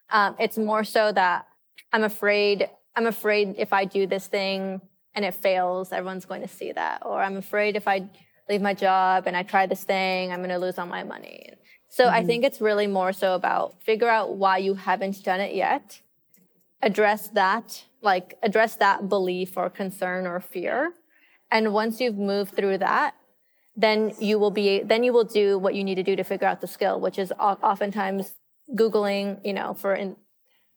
Um, 0.09 0.35
it's 0.39 0.57
more 0.57 0.83
so 0.83 1.11
that 1.11 1.45
I'm 1.91 2.03
afraid, 2.03 2.69
I'm 2.95 3.05
afraid 3.05 3.55
if 3.57 3.71
I 3.73 3.85
do 3.85 4.07
this 4.07 4.27
thing 4.27 4.81
and 5.15 5.25
it 5.25 5.33
fails, 5.33 5.91
everyone's 5.91 6.25
going 6.25 6.41
to 6.41 6.47
see 6.47 6.71
that. 6.71 7.03
Or 7.05 7.21
I'm 7.21 7.37
afraid 7.37 7.75
if 7.75 7.87
I 7.87 8.09
leave 8.49 8.61
my 8.61 8.73
job 8.73 9.25
and 9.27 9.37
I 9.37 9.43
try 9.43 9.67
this 9.67 9.83
thing, 9.83 10.31
I'm 10.31 10.39
going 10.39 10.49
to 10.49 10.57
lose 10.57 10.77
all 10.79 10.85
my 10.85 11.03
money. 11.03 11.51
So 11.93 12.05
mm-hmm. 12.05 12.15
I 12.15 12.23
think 12.23 12.43
it's 12.43 12.59
really 12.59 12.87
more 12.87 13.13
so 13.13 13.35
about 13.35 13.79
figure 13.83 14.09
out 14.09 14.35
why 14.35 14.57
you 14.57 14.73
haven't 14.73 15.23
done 15.23 15.39
it 15.39 15.53
yet, 15.53 16.01
address 16.81 17.27
that, 17.35 17.83
like 18.01 18.35
address 18.41 18.75
that 18.77 19.07
belief 19.09 19.55
or 19.55 19.69
concern 19.69 20.25
or 20.25 20.39
fear, 20.39 20.93
and 21.51 21.71
once 21.71 22.01
you've 22.01 22.17
moved 22.17 22.55
through 22.55 22.79
that, 22.79 23.13
then 23.75 24.11
you 24.19 24.39
will 24.39 24.49
be, 24.49 24.81
then 24.81 25.03
you 25.03 25.13
will 25.13 25.23
do 25.23 25.59
what 25.59 25.75
you 25.75 25.83
need 25.83 25.93
to 25.93 26.01
do 26.01 26.15
to 26.15 26.23
figure 26.23 26.47
out 26.47 26.61
the 26.61 26.67
skill, 26.67 26.99
which 26.99 27.19
is 27.19 27.31
oftentimes 27.39 28.33
Googling, 28.73 29.39
you 29.45 29.53
know, 29.53 29.75
for 29.75 29.93
in, 29.93 30.15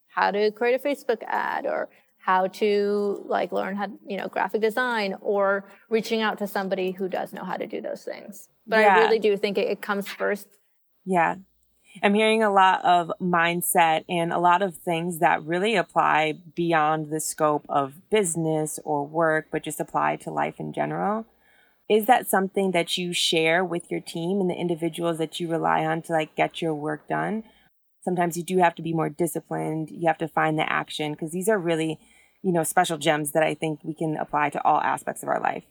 how 0.09 0.31
to 0.31 0.51
create 0.51 0.75
a 0.79 0.87
Facebook 0.87 1.23
ad 1.27 1.65
or 1.65 1.89
how 2.19 2.49
to 2.49 3.25
like 3.27 3.53
learn 3.53 3.75
how, 3.77 3.89
you 4.07 4.19
know, 4.19 4.29
graphic 4.29 4.61
design 4.61 5.17
or 5.23 5.65
reaching 5.89 6.21
out 6.21 6.37
to 6.37 6.47
somebody 6.47 6.91
who 6.91 7.09
does 7.09 7.33
know 7.33 7.45
how 7.45 7.57
to 7.57 7.67
do 7.67 7.81
those 7.81 8.03
things. 8.05 8.51
But 8.67 8.81
yeah. 8.81 8.97
I 8.97 8.99
really 9.01 9.19
do 9.19 9.35
think 9.39 9.57
it, 9.57 9.69
it 9.69 9.81
comes 9.81 10.07
first. 10.09 10.47
Yeah. 11.07 11.37
I'm 12.03 12.13
hearing 12.13 12.43
a 12.43 12.53
lot 12.53 12.85
of 12.85 13.11
mindset 13.21 14.05
and 14.07 14.33
a 14.33 14.39
lot 14.39 14.61
of 14.61 14.77
things 14.77 15.21
that 15.21 15.43
really 15.43 15.77
apply 15.77 16.35
beyond 16.55 17.11
the 17.11 17.21
scope 17.21 17.65
of 17.71 18.11
business 18.11 18.79
or 18.85 19.07
work, 19.07 19.47
but 19.51 19.63
just 19.63 19.81
apply 19.81 20.17
to 20.17 20.31
life 20.31 20.61
in 20.61 20.75
general. 20.75 21.25
Is 21.89 22.07
that 22.07 22.29
something 22.29 22.73
that 22.73 22.99
you 22.99 23.13
share 23.13 23.65
with 23.65 23.91
your 23.91 24.01
team 24.01 24.41
and 24.41 24.51
the 24.51 24.55
individuals 24.55 25.19
that 25.19 25.41
you 25.41 25.49
rely 25.49 25.87
on 25.87 26.03
to 26.03 26.13
like 26.13 26.35
get 26.35 26.61
your 26.61 26.75
work 26.75 27.09
done? 27.09 27.45
Sometimes 28.03 28.37
you 28.37 28.43
do 28.43 28.59
have 28.59 28.75
to 28.75 28.83
be 28.83 28.93
more 28.93 29.09
disciplined. 29.09 29.91
You 29.91 30.07
have 30.09 30.19
to 30.19 30.29
find 30.29 30.59
the 30.59 30.71
action 30.71 31.13
because 31.13 31.33
these 31.33 31.49
are 31.49 31.59
really, 31.59 31.99
you 32.43 32.53
know, 32.53 32.65
special 32.65 32.99
gems 32.99 33.33
that 33.33 33.43
I 33.43 33.55
think 33.55 33.81
we 33.83 33.95
can 33.95 34.17
apply 34.17 34.51
to 34.51 34.65
all 34.65 34.81
aspects 34.81 35.23
of 35.23 35.29
our 35.29 35.41
life. 35.41 35.65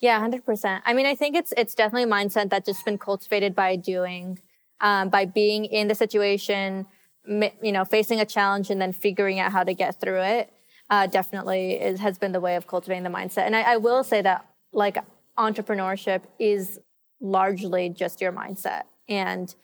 Yeah, 0.00 0.20
100%. 0.26 0.80
I 0.84 0.94
mean, 0.94 1.06
I 1.06 1.14
think 1.14 1.36
it's 1.36 1.52
it's 1.56 1.74
definitely 1.74 2.04
a 2.04 2.12
mindset 2.12 2.48
that's 2.48 2.66
just 2.66 2.84
been 2.84 2.98
cultivated 2.98 3.54
by 3.54 3.76
doing 3.76 4.40
um, 4.80 5.08
by 5.08 5.24
being 5.24 5.64
in 5.64 5.88
the 5.88 5.94
situation, 5.94 6.86
you 7.26 7.72
know, 7.72 7.84
facing 7.84 8.20
a 8.20 8.24
challenge 8.24 8.70
and 8.70 8.80
then 8.80 8.92
figuring 8.92 9.38
out 9.38 9.52
how 9.52 9.64
to 9.64 9.74
get 9.74 10.00
through 10.00 10.22
it. 10.22 10.52
Uh, 10.88 11.06
definitely 11.06 11.74
is, 11.74 12.00
has 12.00 12.18
been 12.18 12.32
the 12.32 12.40
way 12.40 12.56
of 12.56 12.66
cultivating 12.66 13.04
the 13.04 13.10
mindset. 13.10 13.42
And 13.42 13.54
I, 13.54 13.62
I 13.62 13.76
will 13.76 14.02
say 14.02 14.22
that 14.22 14.44
like 14.72 14.98
entrepreneurship 15.38 16.22
is 16.38 16.80
largely 17.20 17.88
just 17.90 18.20
your 18.20 18.32
mindset 18.32 18.82
and 19.08 19.54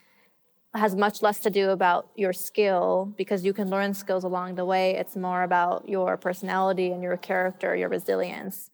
has 0.74 0.94
much 0.94 1.22
less 1.22 1.40
to 1.40 1.50
do 1.50 1.70
about 1.70 2.10
your 2.16 2.32
skill 2.32 3.12
because 3.16 3.44
you 3.44 3.52
can 3.52 3.70
learn 3.70 3.94
skills 3.94 4.24
along 4.24 4.54
the 4.54 4.64
way. 4.64 4.94
It's 4.94 5.16
more 5.16 5.42
about 5.42 5.88
your 5.88 6.16
personality 6.16 6.92
and 6.92 7.02
your 7.02 7.16
character, 7.16 7.74
your 7.74 7.88
resilience. 7.88 8.70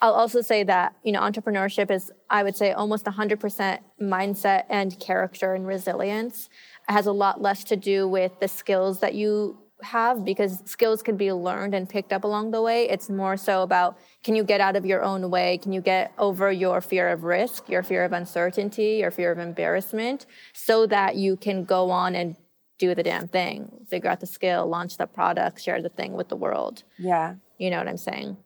I'll 0.00 0.12
also 0.12 0.40
say 0.40 0.62
that, 0.64 0.94
you 1.02 1.12
know, 1.12 1.20
entrepreneurship 1.20 1.90
is, 1.90 2.12
I 2.30 2.42
would 2.42 2.56
say, 2.56 2.72
almost 2.72 3.04
100% 3.04 3.78
mindset 4.00 4.64
and 4.68 4.98
character 5.00 5.54
and 5.54 5.66
resilience. 5.66 6.48
It 6.88 6.92
has 6.92 7.06
a 7.06 7.12
lot 7.12 7.42
less 7.42 7.64
to 7.64 7.76
do 7.76 8.06
with 8.06 8.38
the 8.40 8.48
skills 8.48 9.00
that 9.00 9.14
you 9.14 9.58
have 9.82 10.24
because 10.24 10.62
skills 10.64 11.02
can 11.02 11.16
be 11.16 11.32
learned 11.32 11.74
and 11.74 11.88
picked 11.88 12.12
up 12.12 12.24
along 12.24 12.50
the 12.50 12.62
way. 12.62 12.88
It's 12.88 13.08
more 13.08 13.36
so 13.36 13.62
about 13.62 13.96
can 14.24 14.34
you 14.34 14.44
get 14.44 14.60
out 14.60 14.76
of 14.76 14.84
your 14.84 15.02
own 15.02 15.30
way? 15.30 15.58
Can 15.58 15.72
you 15.72 15.80
get 15.80 16.12
over 16.18 16.50
your 16.50 16.80
fear 16.80 17.08
of 17.08 17.24
risk, 17.24 17.68
your 17.68 17.82
fear 17.82 18.04
of 18.04 18.12
uncertainty, 18.12 18.98
your 19.00 19.10
fear 19.10 19.30
of 19.32 19.38
embarrassment, 19.38 20.26
so 20.52 20.86
that 20.86 21.16
you 21.16 21.36
can 21.36 21.64
go 21.64 21.90
on 21.90 22.14
and 22.14 22.36
do 22.78 22.94
the 22.94 23.02
damn 23.02 23.26
thing, 23.26 23.70
figure 23.88 24.08
out 24.08 24.20
the 24.20 24.26
skill, 24.26 24.66
launch 24.66 24.96
the 24.96 25.06
product, 25.06 25.60
share 25.60 25.82
the 25.82 25.88
thing 25.88 26.12
with 26.12 26.28
the 26.28 26.36
world. 26.36 26.84
Yeah. 26.96 27.34
You 27.58 27.70
know 27.70 27.78
what 27.78 27.88
I'm 27.88 27.96
saying? 27.96 28.36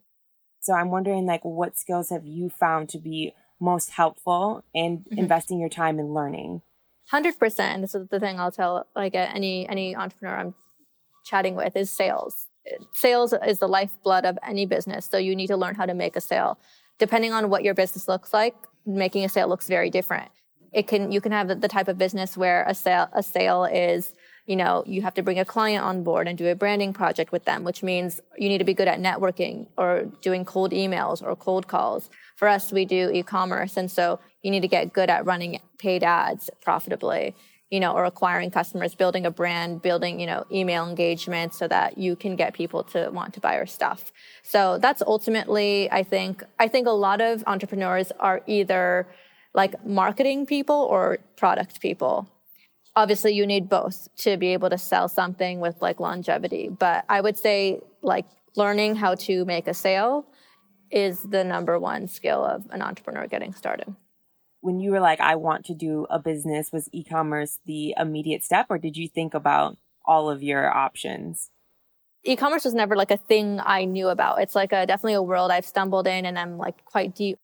So 0.63 0.73
I'm 0.73 0.91
wondering, 0.91 1.27
like, 1.27 1.45
what 1.45 1.77
skills 1.77 2.11
have 2.11 2.25
you 2.25 2.49
found 2.49 2.89
to 2.91 2.99
be 2.99 3.35
most 3.61 3.91
helpful 3.91 4.65
in 4.73 4.99
mm-hmm. 4.99 5.19
investing 5.19 5.61
your 5.61 5.69
time 5.69 5.99
in 5.99 6.15
learning? 6.15 6.63
Hundred 7.11 7.39
percent. 7.39 7.83
This 7.83 7.95
is 7.95 8.09
the 8.09 8.21
thing 8.21 8.39
I'll 8.41 8.53
tell 8.53 8.87
like 8.95 9.15
any 9.15 9.69
any 9.69 9.95
entrepreneur 9.95 10.37
I'm 10.37 10.55
chatting 11.25 11.57
with 11.57 11.77
is 11.77 11.91
sales. 11.91 12.47
Sales 12.93 13.35
is 13.47 13.59
the 13.59 13.69
lifeblood 13.69 14.25
of 14.25 14.39
any 14.47 14.67
business. 14.67 15.09
So 15.11 15.19
you 15.19 15.35
need 15.35 15.49
to 15.49 15.57
learn 15.57 15.75
how 15.75 15.85
to 15.85 15.95
make 15.95 16.15
a 16.15 16.21
sale. 16.21 16.59
Depending 16.99 17.33
on 17.33 17.51
what 17.51 17.65
your 17.65 17.75
business 17.75 18.07
looks 18.07 18.33
like, 18.33 18.55
making 18.87 19.25
a 19.25 19.29
sale 19.29 19.49
looks 19.49 19.67
very 19.67 19.91
different. 19.91 20.31
It 20.73 20.87
can 20.87 21.11
you 21.11 21.21
can 21.21 21.33
have 21.33 21.61
the 21.61 21.69
type 21.69 21.89
of 21.89 21.99
business 21.99 22.37
where 22.37 22.65
a 22.69 22.75
sale 22.75 23.09
a 23.13 23.23
sale 23.23 23.65
is 23.65 24.13
you 24.47 24.57
know, 24.57 24.83
you 24.87 25.03
have 25.03 25.15
to 25.15 25.23
bring 25.23 25.39
a 25.39 25.45
client 25.45 25.85
on 25.85 26.03
board 26.03 26.27
and 26.27 26.37
do 26.37 26.49
a 26.49 26.55
branding 26.55 26.93
project 26.93 27.31
with 27.31 27.45
them, 27.45 27.63
which 27.63 27.83
means 27.83 28.21
you 28.37 28.49
need 28.49 28.59
to 28.59 28.65
be 28.65 28.75
good 28.75 28.89
at 28.89 28.99
networking 28.99 29.69
or 29.77 30.07
doing 30.21 30.45
cold 30.45 30.73
emails 30.73 31.23
or 31.23 31.37
cold 31.37 31.69
calls. 31.69 32.11
For 32.37 32.49
us, 32.49 32.73
we 32.73 32.85
do 32.85 33.11
e-commerce. 33.13 33.77
And 33.77 33.91
so 33.91 34.19
you 34.43 34.51
need 34.51 34.63
to 34.63 34.69
get 34.69 34.93
good 34.93 35.11
at 35.11 35.25
running 35.25 35.61
paid 35.79 36.03
ads 36.03 36.51
profitably, 36.61 37.37
you 37.71 37.79
know, 37.79 37.93
or 37.93 38.05
acquiring 38.05 38.51
customers, 38.51 38.97
building 38.97 39.27
a 39.27 39.31
brand, 39.31 39.81
building, 39.81 40.19
you 40.19 40.27
know, 40.27 40.45
email 40.51 40.89
engagement 40.89 41.55
so 41.55 41.69
that 41.69 41.97
you 41.97 42.17
can 42.17 42.35
get 42.35 42.53
people 42.53 42.83
to 42.83 43.11
want 43.11 43.35
to 43.35 43.41
buy 43.41 43.57
your 43.57 43.67
stuff. 43.67 44.11
So 44.43 44.79
that's 44.79 45.03
ultimately, 45.07 45.89
I 45.91 46.03
think, 46.03 46.43
I 46.59 46.67
think 46.67 46.89
a 46.89 46.91
lot 46.91 47.21
of 47.21 47.45
entrepreneurs 47.47 48.11
are 48.19 48.43
either 48.49 49.07
like 49.55 49.87
marketing 49.87 50.47
people 50.47 50.89
or 50.91 51.19
product 51.37 51.81
people 51.81 52.29
obviously 52.95 53.33
you 53.33 53.47
need 53.47 53.69
both 53.69 54.09
to 54.17 54.37
be 54.37 54.49
able 54.49 54.71
to 54.71 54.79
sell 54.79 55.09
something 55.09 55.61
with 55.61 55.81
like 55.81 56.01
longevity 56.01 56.69
but 56.69 57.05
i 57.09 57.21
would 57.21 57.39
say 57.39 57.81
like 58.03 58.27
learning 58.57 58.95
how 58.97 59.15
to 59.15 59.45
make 59.45 59.67
a 59.67 59.75
sale 59.75 60.27
is 60.91 61.23
the 61.23 61.43
number 61.43 61.79
one 61.79 62.07
skill 62.07 62.45
of 62.45 62.67
an 62.71 62.83
entrepreneur 62.83 63.27
getting 63.27 63.55
started. 63.55 63.97
When 64.61 64.79
you 64.79 64.93
were 64.93 65.01
like 65.01 65.21
i 65.21 65.35
want 65.35 65.65
to 65.67 65.75
do 65.75 66.07
a 66.11 66.19
business 66.19 66.71
was 66.73 66.89
e-commerce 66.93 67.59
the 67.67 67.95
immediate 67.99 68.45
step 68.45 68.67
or 68.69 68.79
did 68.79 68.97
you 68.97 69.09
think 69.09 69.35
about 69.35 69.77
all 70.05 70.31
of 70.31 70.43
your 70.43 70.69
options? 70.71 71.51
E-commerce 72.25 72.65
was 72.65 72.75
never 72.75 72.95
like 72.95 73.11
a 73.11 73.17
thing 73.17 73.61
i 73.65 73.85
knew 73.85 74.09
about. 74.09 74.41
It's 74.41 74.55
like 74.55 74.73
a 74.73 74.87
definitely 74.87 75.15
a 75.15 75.23
world 75.23 75.51
i've 75.51 75.67
stumbled 75.67 76.07
in 76.07 76.25
and 76.27 76.39
i'm 76.39 76.59
like 76.59 76.85
quite 76.85 77.15
deep. 77.15 77.39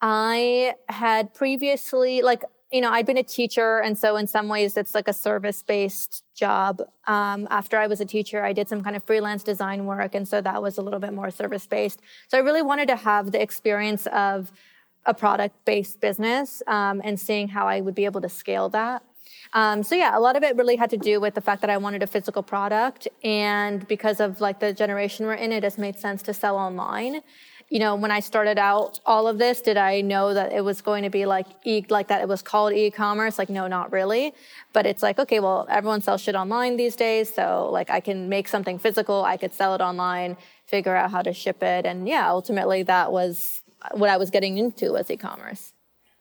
I 0.00 0.74
had 0.88 1.32
previously 1.32 2.22
like 2.22 2.44
you 2.72 2.80
know, 2.80 2.90
I'd 2.90 3.06
been 3.06 3.16
a 3.16 3.22
teacher. 3.22 3.78
And 3.78 3.96
so 3.96 4.16
in 4.16 4.26
some 4.26 4.48
ways 4.48 4.76
it's 4.76 4.94
like 4.94 5.08
a 5.08 5.12
service 5.12 5.62
based 5.62 6.24
job. 6.34 6.82
Um, 7.06 7.46
after 7.50 7.78
I 7.78 7.86
was 7.86 8.00
a 8.00 8.04
teacher, 8.04 8.44
I 8.44 8.52
did 8.52 8.68
some 8.68 8.82
kind 8.82 8.96
of 8.96 9.04
freelance 9.04 9.42
design 9.42 9.86
work. 9.86 10.14
And 10.14 10.26
so 10.26 10.40
that 10.40 10.62
was 10.62 10.76
a 10.76 10.82
little 10.82 11.00
bit 11.00 11.12
more 11.12 11.30
service 11.30 11.66
based. 11.66 12.00
So 12.28 12.38
I 12.38 12.40
really 12.40 12.62
wanted 12.62 12.88
to 12.88 12.96
have 12.96 13.30
the 13.30 13.40
experience 13.40 14.06
of 14.08 14.50
a 15.04 15.14
product 15.14 15.64
based 15.64 16.00
business 16.00 16.62
um, 16.66 17.00
and 17.04 17.18
seeing 17.18 17.48
how 17.48 17.68
I 17.68 17.80
would 17.80 17.94
be 17.94 18.04
able 18.04 18.20
to 18.20 18.28
scale 18.28 18.68
that. 18.70 19.02
Um, 19.52 19.82
so 19.82 19.94
yeah, 19.94 20.16
a 20.16 20.20
lot 20.20 20.36
of 20.36 20.42
it 20.42 20.56
really 20.56 20.76
had 20.76 20.90
to 20.90 20.96
do 20.96 21.20
with 21.20 21.34
the 21.34 21.40
fact 21.40 21.60
that 21.60 21.70
I 21.70 21.76
wanted 21.76 22.02
a 22.02 22.06
physical 22.06 22.42
product, 22.42 23.08
and 23.24 23.86
because 23.88 24.20
of 24.20 24.40
like 24.40 24.60
the 24.60 24.72
generation 24.72 25.26
we're 25.26 25.34
in, 25.34 25.52
it 25.52 25.62
has 25.62 25.78
made 25.78 25.98
sense 25.98 26.22
to 26.22 26.34
sell 26.34 26.56
online. 26.56 27.22
You 27.68 27.80
know, 27.80 27.96
when 27.96 28.12
I 28.12 28.20
started 28.20 28.58
out 28.58 29.00
all 29.04 29.26
of 29.26 29.38
this, 29.38 29.60
did 29.60 29.76
I 29.76 30.00
know 30.00 30.32
that 30.34 30.52
it 30.52 30.64
was 30.64 30.80
going 30.80 31.02
to 31.02 31.10
be 31.10 31.26
like 31.26 31.46
e- 31.64 31.84
like 31.88 32.08
that? 32.08 32.20
It 32.22 32.28
was 32.28 32.40
called 32.40 32.72
e-commerce? 32.72 33.38
Like, 33.38 33.50
no, 33.50 33.66
not 33.66 33.90
really. 33.90 34.34
But 34.72 34.86
it's 34.86 35.02
like, 35.02 35.18
okay, 35.18 35.40
well, 35.40 35.66
everyone 35.68 36.00
sells 36.00 36.20
shit 36.20 36.36
online 36.36 36.76
these 36.76 36.94
days, 36.94 37.34
so 37.34 37.68
like 37.72 37.90
I 37.90 37.98
can 38.00 38.28
make 38.28 38.46
something 38.46 38.78
physical, 38.78 39.24
I 39.24 39.36
could 39.36 39.52
sell 39.52 39.74
it 39.74 39.80
online, 39.80 40.36
figure 40.66 40.94
out 40.94 41.10
how 41.10 41.22
to 41.22 41.32
ship 41.32 41.62
it, 41.62 41.86
and 41.86 42.06
yeah, 42.06 42.30
ultimately 42.30 42.84
that 42.84 43.10
was 43.10 43.62
what 43.92 44.10
I 44.10 44.16
was 44.16 44.30
getting 44.30 44.58
into 44.58 44.92
was 44.92 45.10
e-commerce. 45.10 45.72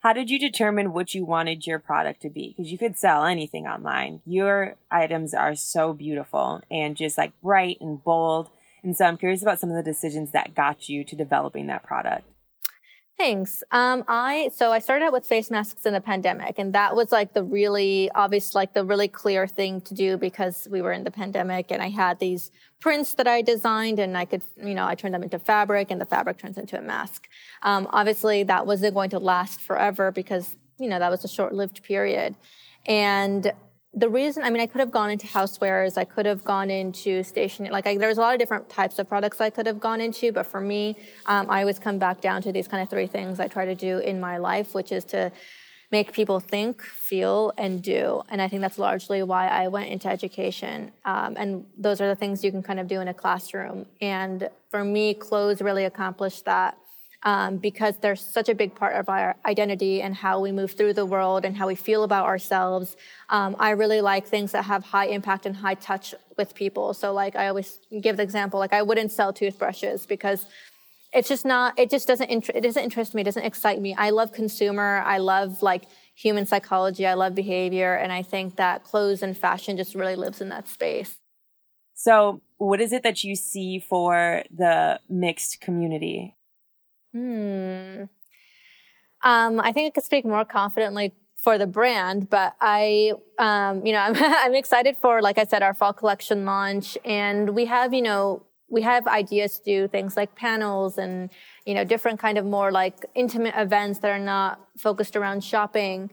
How 0.05 0.13
did 0.13 0.29
you 0.29 0.37
determine 0.37 0.93
what 0.93 1.15
you 1.15 1.25
wanted 1.25 1.65
your 1.65 1.79
product 1.79 2.21
to 2.21 2.29
be? 2.29 2.53
Because 2.55 2.71
you 2.71 2.77
could 2.77 2.95
sell 2.95 3.25
anything 3.25 3.65
online. 3.65 4.21
Your 4.23 4.75
items 4.91 5.33
are 5.33 5.55
so 5.55 5.93
beautiful 5.93 6.61
and 6.69 6.95
just 6.95 7.17
like 7.17 7.31
bright 7.41 7.77
and 7.81 8.03
bold. 8.03 8.49
And 8.85 8.95
so 8.95 9.05
I'm 9.05 9.17
curious 9.17 9.41
about 9.41 9.59
some 9.59 9.71
of 9.71 9.75
the 9.75 9.83
decisions 9.83 10.31
that 10.31 10.53
got 10.53 10.87
you 10.87 11.03
to 11.05 11.15
developing 11.15 11.67
that 11.67 11.83
product. 11.83 12.23
Thanks. 13.17 13.63
Um, 13.71 14.03
I 14.09 14.51
so 14.53 14.73
I 14.73 14.79
started 14.79 15.05
out 15.05 15.13
with 15.13 15.25
face 15.25 15.49
masks 15.49 15.85
in 15.85 15.93
the 15.93 16.01
pandemic, 16.01 16.59
and 16.59 16.73
that 16.73 16.97
was 16.97 17.13
like 17.13 17.33
the 17.33 17.43
really 17.43 18.11
obvious, 18.13 18.53
like 18.53 18.73
the 18.73 18.83
really 18.83 19.07
clear 19.07 19.47
thing 19.47 19.79
to 19.81 19.93
do 19.93 20.17
because 20.17 20.67
we 20.69 20.81
were 20.81 20.91
in 20.91 21.05
the 21.05 21.11
pandemic, 21.11 21.71
and 21.71 21.81
I 21.81 21.89
had 21.89 22.19
these 22.19 22.51
prints 22.81 23.13
that 23.13 23.25
I 23.25 23.41
designed, 23.41 23.99
and 23.99 24.17
I 24.17 24.25
could, 24.25 24.43
you 24.61 24.75
know, 24.75 24.85
I 24.85 24.95
turned 24.95 25.13
them 25.13 25.23
into 25.23 25.39
fabric, 25.39 25.91
and 25.91 25.99
the 25.99 26.05
fabric 26.05 26.37
turns 26.37 26.57
into 26.57 26.77
a 26.77 26.81
mask. 26.81 27.29
Um, 27.63 27.87
obviously, 27.91 28.43
that 28.43 28.67
wasn't 28.67 28.93
going 28.93 29.11
to 29.11 29.19
last 29.19 29.61
forever 29.61 30.11
because 30.11 30.57
you 30.77 30.89
know 30.89 30.99
that 30.99 31.09
was 31.09 31.23
a 31.23 31.29
short-lived 31.29 31.83
period, 31.83 32.35
and 32.85 33.53
the 33.95 34.09
reason, 34.09 34.43
I 34.43 34.49
mean, 34.49 34.61
I 34.61 34.67
could 34.67 34.79
have 34.79 34.91
gone 34.91 35.09
into 35.09 35.25
housewares, 35.25 35.97
I 35.97 36.03
could 36.03 36.25
have 36.25 36.43
gone 36.43 36.69
into 36.69 37.23
stationery, 37.23 37.71
like 37.71 37.87
I, 37.87 37.97
there's 37.97 38.17
a 38.17 38.21
lot 38.21 38.33
of 38.33 38.39
different 38.39 38.69
types 38.69 38.99
of 38.99 39.07
products 39.07 39.39
I 39.39 39.49
could 39.49 39.65
have 39.65 39.79
gone 39.79 40.01
into, 40.01 40.33
but 40.33 40.45
for 40.45 40.59
me, 40.59 40.97
um, 41.25 41.49
I 41.49 41.61
always 41.61 41.79
come 41.79 41.97
back 41.97 42.19
down 42.19 42.41
to 42.41 42.51
these 42.51 42.67
kind 42.67 42.83
of 42.83 42.89
three 42.89 43.07
things 43.07 43.39
I 43.39 43.47
try 43.47 43.65
to 43.65 43.75
do 43.75 43.99
in 43.99 44.19
my 44.19 44.37
life, 44.37 44.73
which 44.73 44.91
is 44.91 45.05
to 45.05 45.31
make 45.91 46.11
people 46.11 46.41
think, 46.41 46.81
feel, 46.81 47.53
and 47.57 47.81
do. 47.81 48.21
And 48.27 48.41
I 48.41 48.49
think 48.49 48.61
that's 48.61 48.77
largely 48.77 49.23
why 49.23 49.47
I 49.47 49.69
went 49.69 49.89
into 49.89 50.09
education. 50.09 50.91
Um, 51.05 51.35
and 51.37 51.65
those 51.77 52.01
are 52.01 52.07
the 52.07 52.15
things 52.15 52.43
you 52.43 52.51
can 52.51 52.63
kind 52.63 52.79
of 52.79 52.87
do 52.87 52.99
in 52.99 53.07
a 53.07 53.13
classroom. 53.13 53.85
And 54.01 54.49
for 54.71 54.83
me, 54.83 55.13
clothes 55.13 55.61
really 55.61 55.85
accomplished 55.85 56.45
that 56.45 56.77
um, 57.25 57.57
because 57.57 57.97
they're 57.97 58.15
such 58.15 58.49
a 58.49 58.55
big 58.55 58.75
part 58.75 58.95
of 58.95 59.09
our 59.09 59.35
identity 59.45 60.01
and 60.01 60.15
how 60.15 60.39
we 60.39 60.51
move 60.51 60.73
through 60.73 60.93
the 60.93 61.05
world 61.05 61.43
and 61.43 61.57
how 61.57 61.65
we 61.67 61.73
feel 61.73 62.03
about 62.03 62.25
ourselves. 62.25 62.95
Um, 63.29 63.55
I 63.59 63.71
really 63.71 63.99
like 63.99 64.27
things 64.27 64.51
that 64.51 64.65
have 64.65 64.85
high 64.85 65.07
impact 65.07 65.47
and 65.47 65.55
high 65.55 65.73
touch 65.73 66.13
with 66.37 66.53
people. 66.53 66.93
So, 66.93 67.11
like, 67.13 67.35
I 67.35 67.47
always 67.47 67.79
give 67.99 68.17
the 68.17 68.23
example, 68.23 68.59
like, 68.59 68.73
I 68.73 68.83
wouldn't 68.83 69.11
sell 69.11 69.33
toothbrushes 69.33 70.05
because 70.05 70.45
it's 71.13 71.27
just 71.27 71.45
not, 71.45 71.77
it 71.79 71.89
just 71.89 72.07
doesn't, 72.07 72.29
it 72.29 72.61
doesn't 72.61 72.83
interest 72.83 73.15
me, 73.15 73.21
it 73.21 73.25
doesn't 73.25 73.43
excite 73.43 73.81
me. 73.81 73.95
I 73.97 74.11
love 74.11 74.31
consumer, 74.31 75.01
I 75.03 75.17
love 75.17 75.63
like 75.63 75.85
human 76.13 76.45
psychology, 76.45 77.07
I 77.07 77.15
love 77.15 77.33
behavior, 77.33 77.95
and 77.95 78.11
I 78.11 78.21
think 78.21 78.57
that 78.57 78.83
clothes 78.83 79.23
and 79.23 79.35
fashion 79.35 79.77
just 79.77 79.95
really 79.95 80.15
lives 80.15 80.41
in 80.41 80.49
that 80.49 80.67
space. 80.67 81.15
So, 81.95 82.41
what 82.57 82.81
is 82.81 82.91
it 82.91 83.01
that 83.03 83.23
you 83.23 83.35
see 83.35 83.79
for 83.79 84.43
the 84.55 84.99
mixed 85.09 85.61
community? 85.61 86.35
Hmm. 87.15 88.03
Um, 89.23 89.61
I 89.61 89.71
think 89.71 89.87
I 89.87 89.89
could 89.91 90.03
speak 90.03 90.25
more 90.25 90.43
confidently 90.43 91.13
for 91.37 91.57
the 91.57 91.65
brand, 91.65 92.29
but 92.29 92.55
I, 92.59 93.13
um, 93.39 93.85
you 93.85 93.93
know, 93.93 93.99
I'm, 94.07 94.15
I'm 94.17 94.53
excited 94.53 94.97
for, 95.01 95.21
like 95.21 95.37
I 95.37 95.45
said, 95.45 95.63
our 95.63 95.73
fall 95.73 95.93
collection 95.93 96.43
launch, 96.43 96.97
and 97.05 97.51
we 97.51 97.65
have, 97.65 97.93
you 97.93 98.01
know, 98.01 98.43
we 98.67 98.81
have 98.81 99.07
ideas 99.07 99.59
to 99.59 99.63
do 99.63 99.87
things 99.87 100.17
like 100.17 100.35
panels 100.35 100.97
and, 100.97 101.29
you 101.65 101.73
know, 101.73 101.85
different 101.85 102.19
kind 102.19 102.37
of 102.37 102.45
more 102.45 102.69
like 102.71 103.05
intimate 103.15 103.53
events 103.55 103.99
that 103.99 104.11
are 104.11 104.19
not 104.19 104.59
focused 104.77 105.15
around 105.15 105.41
shopping. 105.41 106.11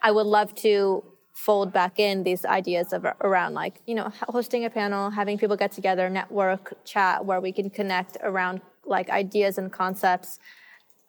I 0.00 0.12
would 0.12 0.26
love 0.26 0.54
to 0.66 1.04
fold 1.34 1.72
back 1.72 1.98
in 1.98 2.22
these 2.22 2.44
ideas 2.44 2.92
of 2.92 3.06
around 3.22 3.54
like 3.54 3.80
you 3.86 3.94
know 3.94 4.12
hosting 4.28 4.66
a 4.66 4.70
panel 4.70 5.08
having 5.08 5.38
people 5.38 5.56
get 5.56 5.72
together 5.72 6.10
network 6.10 6.74
chat 6.84 7.24
where 7.24 7.40
we 7.40 7.50
can 7.50 7.70
connect 7.70 8.18
around 8.22 8.60
like 8.84 9.10
ideas 9.10 9.58
and 9.58 9.72
concepts 9.72 10.38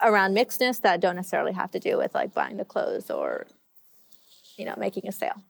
around 0.02 0.36
mixedness 0.36 0.82
that 0.82 1.00
don't 1.00 1.16
necessarily 1.16 1.54
have 1.54 1.72
to 1.72 1.80
do 1.80 1.98
with 1.98 2.14
like 2.14 2.34
buying 2.34 2.58
the 2.58 2.66
clothes 2.66 3.10
or 3.10 3.48
you 4.58 4.66
know 4.66 4.76
making 4.78 5.08
a 5.08 5.12
sale. 5.12 5.42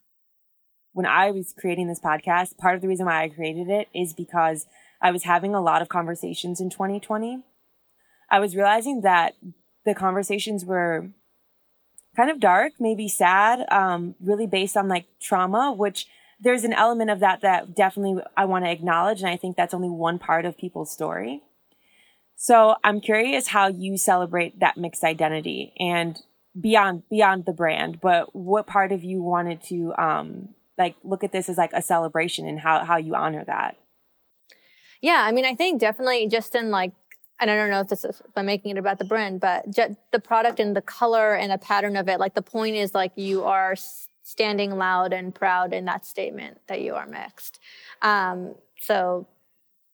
When 0.94 1.06
i 1.08 1.32
was 1.32 1.54
creating 1.58 1.88
this 1.88 2.00
podcast 2.00 2.58
part 2.58 2.76
of 2.76 2.82
the 2.82 2.88
reason 2.88 3.08
why 3.08 3.24
i 3.24 3.30
created 3.30 3.68
it 3.68 3.88
is 3.96 4.14
because 4.14 4.68
i 5.02 5.10
was 5.12 5.24
having 5.24 5.56
a 5.56 5.62
lot 5.62 5.82
of 5.82 5.90
conversations 5.90 6.62
in 6.62 6.70
2020 6.70 7.42
i 8.30 8.40
was 8.40 8.56
realizing 8.56 9.02
that 9.02 9.34
the 9.86 9.96
conversations 9.96 10.64
were 10.64 11.10
kind 12.16 12.30
of 12.30 12.40
dark 12.40 12.74
maybe 12.80 13.08
sad 13.08 13.66
um, 13.72 14.14
really 14.22 14.46
based 14.46 14.78
on 14.78 14.88
like 14.88 15.08
trauma 15.20 15.72
which 15.72 16.06
there's 16.40 16.64
an 16.64 16.74
element 16.74 17.10
of 17.10 17.20
that 17.20 17.42
that 17.42 17.76
definitely 17.76 18.22
i 18.38 18.46
want 18.46 18.64
to 18.64 18.70
acknowledge 18.70 19.22
and 19.22 19.30
i 19.30 19.36
think 19.36 19.58
that's 19.58 19.74
only 19.74 19.90
one 19.90 20.20
part 20.20 20.46
of 20.46 20.56
people's 20.56 20.92
story 20.92 21.42
so 22.44 22.76
I'm 22.84 23.00
curious 23.00 23.48
how 23.48 23.68
you 23.68 23.96
celebrate 23.96 24.60
that 24.60 24.76
mixed 24.76 25.06
identity 25.06 25.74
and 25.80 26.22
beyond 26.60 27.04
beyond 27.10 27.46
the 27.46 27.54
brand, 27.54 28.02
but 28.02 28.36
what 28.36 28.68
part 28.68 28.92
of 28.92 29.02
you 29.02 29.22
wanted 29.24 29.64
to 29.70 29.94
um 29.98 30.50
like 30.78 30.96
look 31.06 31.24
at 31.24 31.32
this 31.32 31.48
as 31.48 31.58
like 31.58 31.72
a 31.72 31.82
celebration 31.82 32.46
and 32.46 32.60
how 32.60 32.84
how 32.84 32.98
you 32.98 33.16
honor 33.16 33.46
that? 33.46 33.78
Yeah, 35.00 35.24
I 35.26 35.32
mean, 35.32 35.46
I 35.46 35.56
think 35.56 35.80
definitely 35.80 36.28
just 36.28 36.54
in 36.54 36.70
like 36.70 36.92
and 37.40 37.50
I 37.50 37.56
don't 37.56 37.70
know 37.70 37.80
if 37.80 37.88
this 37.88 38.04
is 38.04 38.20
if 38.20 38.32
I'm 38.36 38.46
making 38.46 38.72
it 38.72 38.78
about 38.78 39.00
the 39.00 39.06
brand, 39.06 39.40
but 39.40 39.64
the 40.12 40.20
product 40.22 40.60
and 40.60 40.76
the 40.76 40.82
color 40.82 41.36
and 41.36 41.50
the 41.50 41.58
pattern 41.58 41.96
of 41.96 42.10
it. 42.10 42.20
Like 42.20 42.34
the 42.34 42.42
point 42.42 42.76
is 42.76 42.94
like 42.94 43.14
you 43.16 43.46
are 43.46 43.78
standing 44.22 44.78
loud 44.78 45.14
and 45.14 45.34
proud 45.34 45.72
in 45.72 45.86
that 45.86 46.06
statement 46.06 46.60
that 46.68 46.82
you 46.82 46.94
are 46.96 47.08
mixed. 47.08 47.62
Um, 48.02 48.56
so 48.82 49.28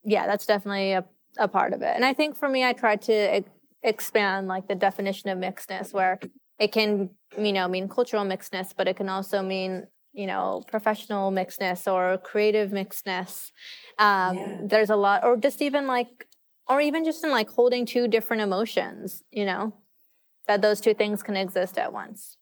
yeah, 0.04 0.26
that's 0.26 0.48
definitely 0.48 0.94
a 0.94 1.06
a 1.38 1.48
part 1.48 1.74
of 1.74 1.82
it. 1.82 1.94
And 1.96 2.04
I 2.04 2.14
think 2.14 2.36
for 2.38 2.50
me, 2.50 2.64
I 2.64 2.74
tried 2.74 3.02
to 3.04 3.38
e- 3.38 3.46
expand 3.84 4.48
like 4.48 4.68
the 4.68 4.76
definition 4.76 5.30
of 5.30 5.38
mixedness, 5.38 5.94
where 5.94 6.20
it 6.60 6.72
can, 6.72 7.12
you 7.38 7.54
know, 7.54 7.68
mean 7.68 7.88
cultural 7.88 8.26
mixedness, 8.26 8.74
but 8.76 8.88
it 8.88 8.98
can 8.98 9.10
also 9.10 9.42
mean, 9.42 9.88
you 10.14 10.28
know, 10.28 10.64
professional 10.68 11.32
mixedness 11.32 11.92
or 11.92 12.18
creative 12.18 12.72
mixedness. 12.72 13.52
Um, 13.98 14.38
yeah. 14.38 14.58
There's 14.64 14.90
a 14.90 14.96
lot, 14.96 15.24
or 15.24 15.38
just 15.38 15.62
even 15.62 15.88
like, 15.88 16.28
or 16.68 16.82
even 16.82 17.06
just 17.06 17.24
in 17.24 17.32
like 17.32 17.50
holding 17.50 17.86
two 17.86 18.08
different 18.08 18.42
emotions, 18.42 19.24
you 19.32 19.46
know, 19.46 19.74
that 20.48 20.62
those 20.62 20.82
two 20.82 20.94
things 20.94 21.24
can 21.24 21.38
exist 21.38 21.78
at 21.78 21.94
once. 21.94 22.38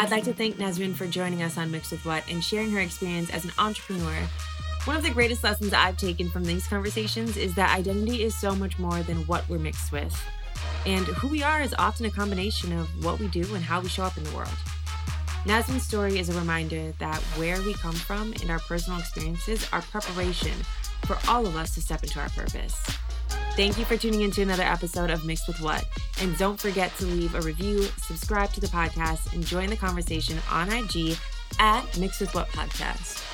I'd 0.00 0.12
like 0.12 0.24
to 0.24 0.32
thank 0.32 0.56
Nasrin 0.56 0.94
for 0.94 1.08
joining 1.08 1.42
us 1.42 1.58
on 1.58 1.72
Mixed 1.72 1.90
with 1.90 2.04
What 2.04 2.22
and 2.30 2.42
sharing 2.42 2.70
her 2.70 2.80
experience 2.80 3.30
as 3.30 3.44
an 3.44 3.50
entrepreneur 3.58 4.16
one 4.84 4.96
of 4.96 5.02
the 5.02 5.10
greatest 5.10 5.44
lessons 5.44 5.72
I've 5.72 5.96
taken 5.96 6.28
from 6.30 6.44
these 6.44 6.66
conversations 6.66 7.36
is 7.36 7.54
that 7.54 7.76
identity 7.76 8.22
is 8.22 8.38
so 8.38 8.54
much 8.54 8.78
more 8.78 9.02
than 9.02 9.26
what 9.26 9.48
we're 9.48 9.58
mixed 9.58 9.92
with. 9.92 10.18
And 10.86 11.06
who 11.06 11.28
we 11.28 11.42
are 11.42 11.60
is 11.60 11.74
often 11.78 12.06
a 12.06 12.10
combination 12.10 12.72
of 12.72 13.04
what 13.04 13.18
we 13.18 13.28
do 13.28 13.54
and 13.54 13.62
how 13.64 13.80
we 13.80 13.88
show 13.88 14.04
up 14.04 14.16
in 14.16 14.24
the 14.24 14.34
world. 14.34 14.48
Nasrin's 15.44 15.86
story 15.86 16.18
is 16.18 16.28
a 16.28 16.38
reminder 16.38 16.92
that 16.98 17.18
where 17.36 17.60
we 17.62 17.74
come 17.74 17.94
from 17.94 18.32
and 18.40 18.50
our 18.50 18.58
personal 18.60 18.98
experiences 18.98 19.68
are 19.72 19.82
preparation 19.82 20.54
for 21.06 21.16
all 21.28 21.46
of 21.46 21.56
us 21.56 21.74
to 21.74 21.80
step 21.80 22.02
into 22.02 22.20
our 22.20 22.28
purpose. 22.30 22.74
Thank 23.56 23.78
you 23.78 23.84
for 23.84 23.96
tuning 23.96 24.20
into 24.22 24.42
another 24.42 24.62
episode 24.62 25.10
of 25.10 25.24
Mixed 25.24 25.48
with 25.48 25.60
What. 25.60 25.84
And 26.20 26.36
don't 26.38 26.60
forget 26.60 26.96
to 26.98 27.06
leave 27.06 27.34
a 27.34 27.40
review, 27.40 27.82
subscribe 27.98 28.52
to 28.52 28.60
the 28.60 28.68
podcast, 28.68 29.32
and 29.32 29.44
join 29.44 29.68
the 29.68 29.76
conversation 29.76 30.38
on 30.50 30.72
IG 30.72 31.16
at 31.58 31.98
Mixed 31.98 32.20
with 32.20 32.34
What 32.34 32.48
Podcast. 32.48 33.24